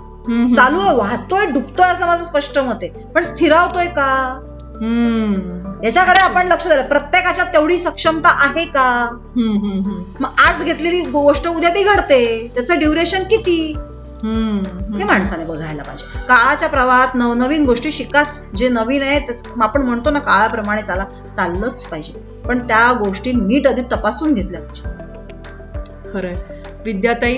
[0.55, 2.89] चालू आहे वाहतोय डुबतोय असं माझं स्पष्ट मत आहे.
[3.15, 4.39] पण स्थिरावतोय का.
[5.83, 8.87] याच्याकडे आपण लक्ष द्यायला प्रत्येकाच्यात तेवढी सक्षमता आहे का.
[10.19, 12.51] मग आज घेतलेली गोष्ट उद्या बिघडते.
[12.55, 13.73] त्याचं ड्युरेशन किती?
[14.23, 15.03] हे.
[15.03, 16.19] माणसाने बघायला पाहिजे.
[16.27, 18.51] काळाच्या प्रवाहात नवनवीन गोष्टी शिकाच.
[18.55, 19.19] जे नवीन आहे
[19.61, 22.13] आपण म्हणतो ना काळाप्रमाणे चाला चाललंच पाहिजे.
[22.47, 24.83] पण त्या गोष्टी नीट आधी तपासून घेतल्या पाहिजे.
[26.13, 26.35] खरंय.
[26.85, 27.37] विद्याताई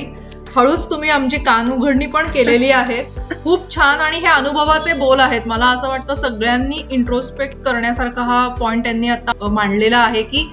[0.57, 3.01] हळूच तुम्ही आमची कान उघडणी पण केलेली आहे.
[3.43, 5.41] खूप छान आणि हे अनुभवाचे बोल आहेत.
[5.47, 10.47] मला असं वाटतं सगळ्यांनी इंट्रोस्पेक्ट करण्यासारखा हा पॉइंट त्यांनी आता मांडलेला आहे की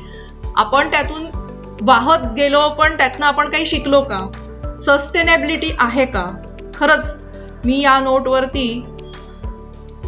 [0.57, 1.27] आपण त्यातून
[1.83, 4.21] वाहत गेलो पण त्यातनं आपण काही शिकलो का?
[4.83, 6.27] सस्टेनेबिलिटी आहे का?
[6.75, 7.14] खरंच
[7.64, 8.85] मी या नोटवरती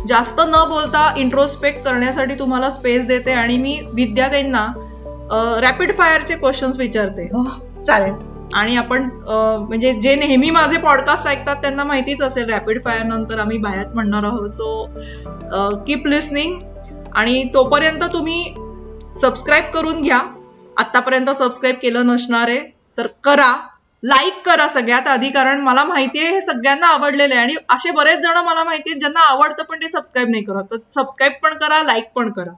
[0.09, 4.67] जास्त न बोलता इंट्रोस्पेक्ट करण्यासाठी तुम्हाला स्पेस देते आणि मी विद्यार्थ्यांना
[5.63, 7.29] रॅपिड फायरचे क्वेश्चन्स विचारते.
[7.33, 7.45] हो,
[7.83, 8.36] चालेल.
[8.55, 13.59] आणि आपण म्हणजे जे नेहमी माझे पॉडकास्ट ऐकतात त्यांना माहितीच असेल रॅपिड फायर नंतर आम्ही
[13.59, 14.51] बायाच म्हणणार आहोत.
[14.51, 16.59] सो कीप लिस्निंग
[17.15, 18.55] आणि तोपर्यंत तुम्ही
[19.21, 20.21] सबस्क्राईब करून घ्या.
[20.77, 22.61] आतापर्यंत सबस्क्राईब केलं नसणार आहे
[22.99, 23.53] तर करा.
[24.03, 27.43] लाईक करा सगळ्यात आधी कारण मला माहिती आहे हे सगळ्यांना आवडलेलं आहे.
[27.43, 30.65] आणि असे बरेच जण मला माहिती आहेत ज्यांना आवडतं पण ते सबस्क्राईब नाही करत.
[30.73, 32.53] तर सबस्क्राईब पण करा लाईक पण करा.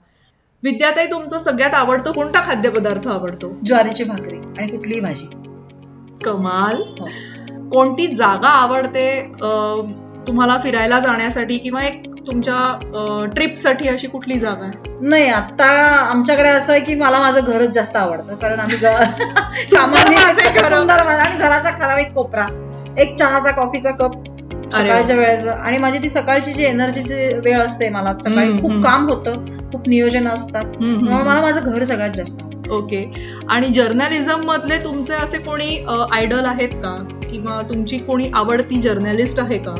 [0.62, 3.52] विद्याताई तुमचं सगळ्यात आवडतं कोणता खाद्यपदार्थ आवडतो?
[3.66, 5.26] ज्वारीची भाकरी आणि कुठलीही भाजी.
[6.24, 6.82] कमाल.
[7.00, 7.06] हो.
[7.72, 9.08] कोणती जागा आवडते
[10.26, 14.96] तुम्हाला फिरायला जाण्यासाठी किंवा एक तुमच्या ट्रिपसाठी अशी कुठली जागा आहे?
[15.00, 15.66] नाही आता
[16.10, 18.76] आमच्याकडे असं आहे की मला माझं घरच जास्त आवडतं कारण आम्ही
[19.70, 22.46] सामान्य आणि घराचा ठराविक कोपरा
[22.98, 24.12] एक चहाचा कॉफीचा कप
[24.72, 28.72] सकाळच्या वेळेचं आणि माझी ती सकाळची जी एनर्जीची वेळ असते मला सकाळी खूप.
[28.84, 30.64] काम होतं खूप नियोजन असतात.
[30.64, 32.40] त्यामुळे मला माझं घर सगळ्यात जास्त.
[32.70, 33.04] ओके.
[33.50, 35.76] आणि जर्नलिझम मधले तुमचे असे कोणी
[36.12, 36.94] आयडल आहेत का?
[37.30, 39.74] किंवा तुमची कोणी आवडती जर्नलिस्ट आहे का?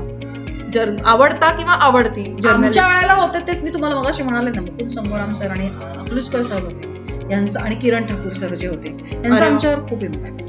[0.74, 4.90] जर आवडता किंवा आवडती आमच्या जर्नलिस्ट वेळेला होते तेच मी तुम्हाला मगाशी म्हणाले ना मुकुंद
[4.90, 6.96] संगोराम सर आणि अकलुस्कर सर होते.
[7.30, 9.44] यांचं आणि किरण ठाकूर सर जे होते यांचा.
[9.46, 10.42] आमच्यावर खूप impact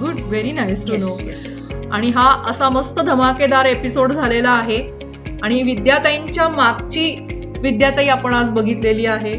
[0.00, 4.96] good very nice to know आणि हा असा मस्त धमाकेदार एपिसोड झालेला आहे.
[5.42, 7.26] आणि विद्याताईंच्या मागची
[7.60, 9.32] विद्याताई आपण आज बघितलेली आहे.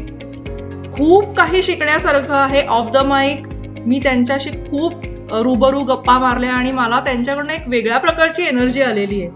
[0.96, 3.46] खूप काही शिकण्यासारखं आहे ऑफ द माईक
[3.86, 4.92] मी त्यांच्याशी खूप
[5.32, 9.30] रुबरू गप्पा मारल्या आणि मला त्यांच्याकडनं एक वेगळ्या प्रकारची एनर्जी आलेली आहे.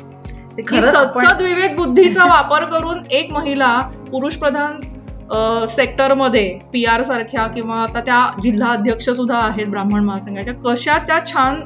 [1.43, 4.81] विवेक बुद्धीचा वापर करून एक महिला पुरुष प्रधान
[5.69, 11.19] सेक्टरमध्ये पी आर सारख्या किंवा आता त्या जिल्हा अध्यक्ष सुद्धा आहेत ब्राह्मण महासंघाच्या कशा त्या
[11.27, 11.61] छान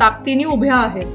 [0.00, 1.06] ताकदीने उभ्या आहेत.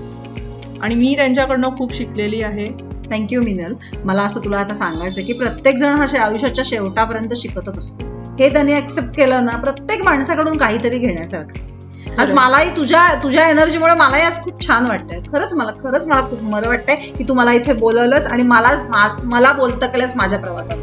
[0.81, 2.67] आणि मी त्यांच्याकडनं खूप शिकलेली आहे.
[3.11, 3.73] थँक्यू मिनल
[4.05, 8.05] मला असं तुला आता सांगायचं की प्रत्येक जण हा आयुष्याच्या शेवटापर्यंत शिकतच असतो.
[8.39, 11.73] हे त्यांनी ऍक्सेप्ट केलं ना प्रत्येक माणसाकडून काहीतरी घेण्यासारखं.
[12.19, 12.31] आज.
[12.33, 15.19] मलाही तुझ्या तुझ्या एनर्जीमुळे मलाही आज खूप छान वाटतंय.
[15.33, 18.75] खरंच मला खरंच मला खूप बरं वाटतंय की तू मला इथे बोलवलंस आणि मला
[19.23, 20.77] मला बोलतं केलंस माझ्या प्रवासात.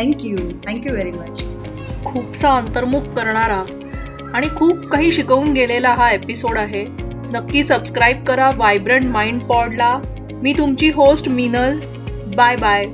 [0.00, 0.36] Thank you
[0.66, 1.42] thank you very much
[2.04, 3.64] खूपसा अंतर्मुख करणारा
[4.34, 6.84] आणि खूप काही शिकवून गेलेला हा एपिसोड आहे.
[7.32, 9.98] नक्की सबस्क्राईब करा व्हायब्रंट माइंड पॉडला
[10.42, 11.78] मी तुमची होस्ट मिनल.
[12.36, 12.86] बाय बाय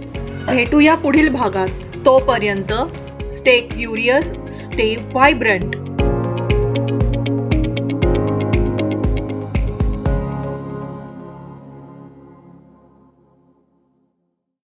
[0.47, 1.69] भेटूया पुढील भागात.
[2.07, 2.73] तोपर्यंत
[3.31, 5.77] स्टे क्युरियस स्टे व्हायब्रंट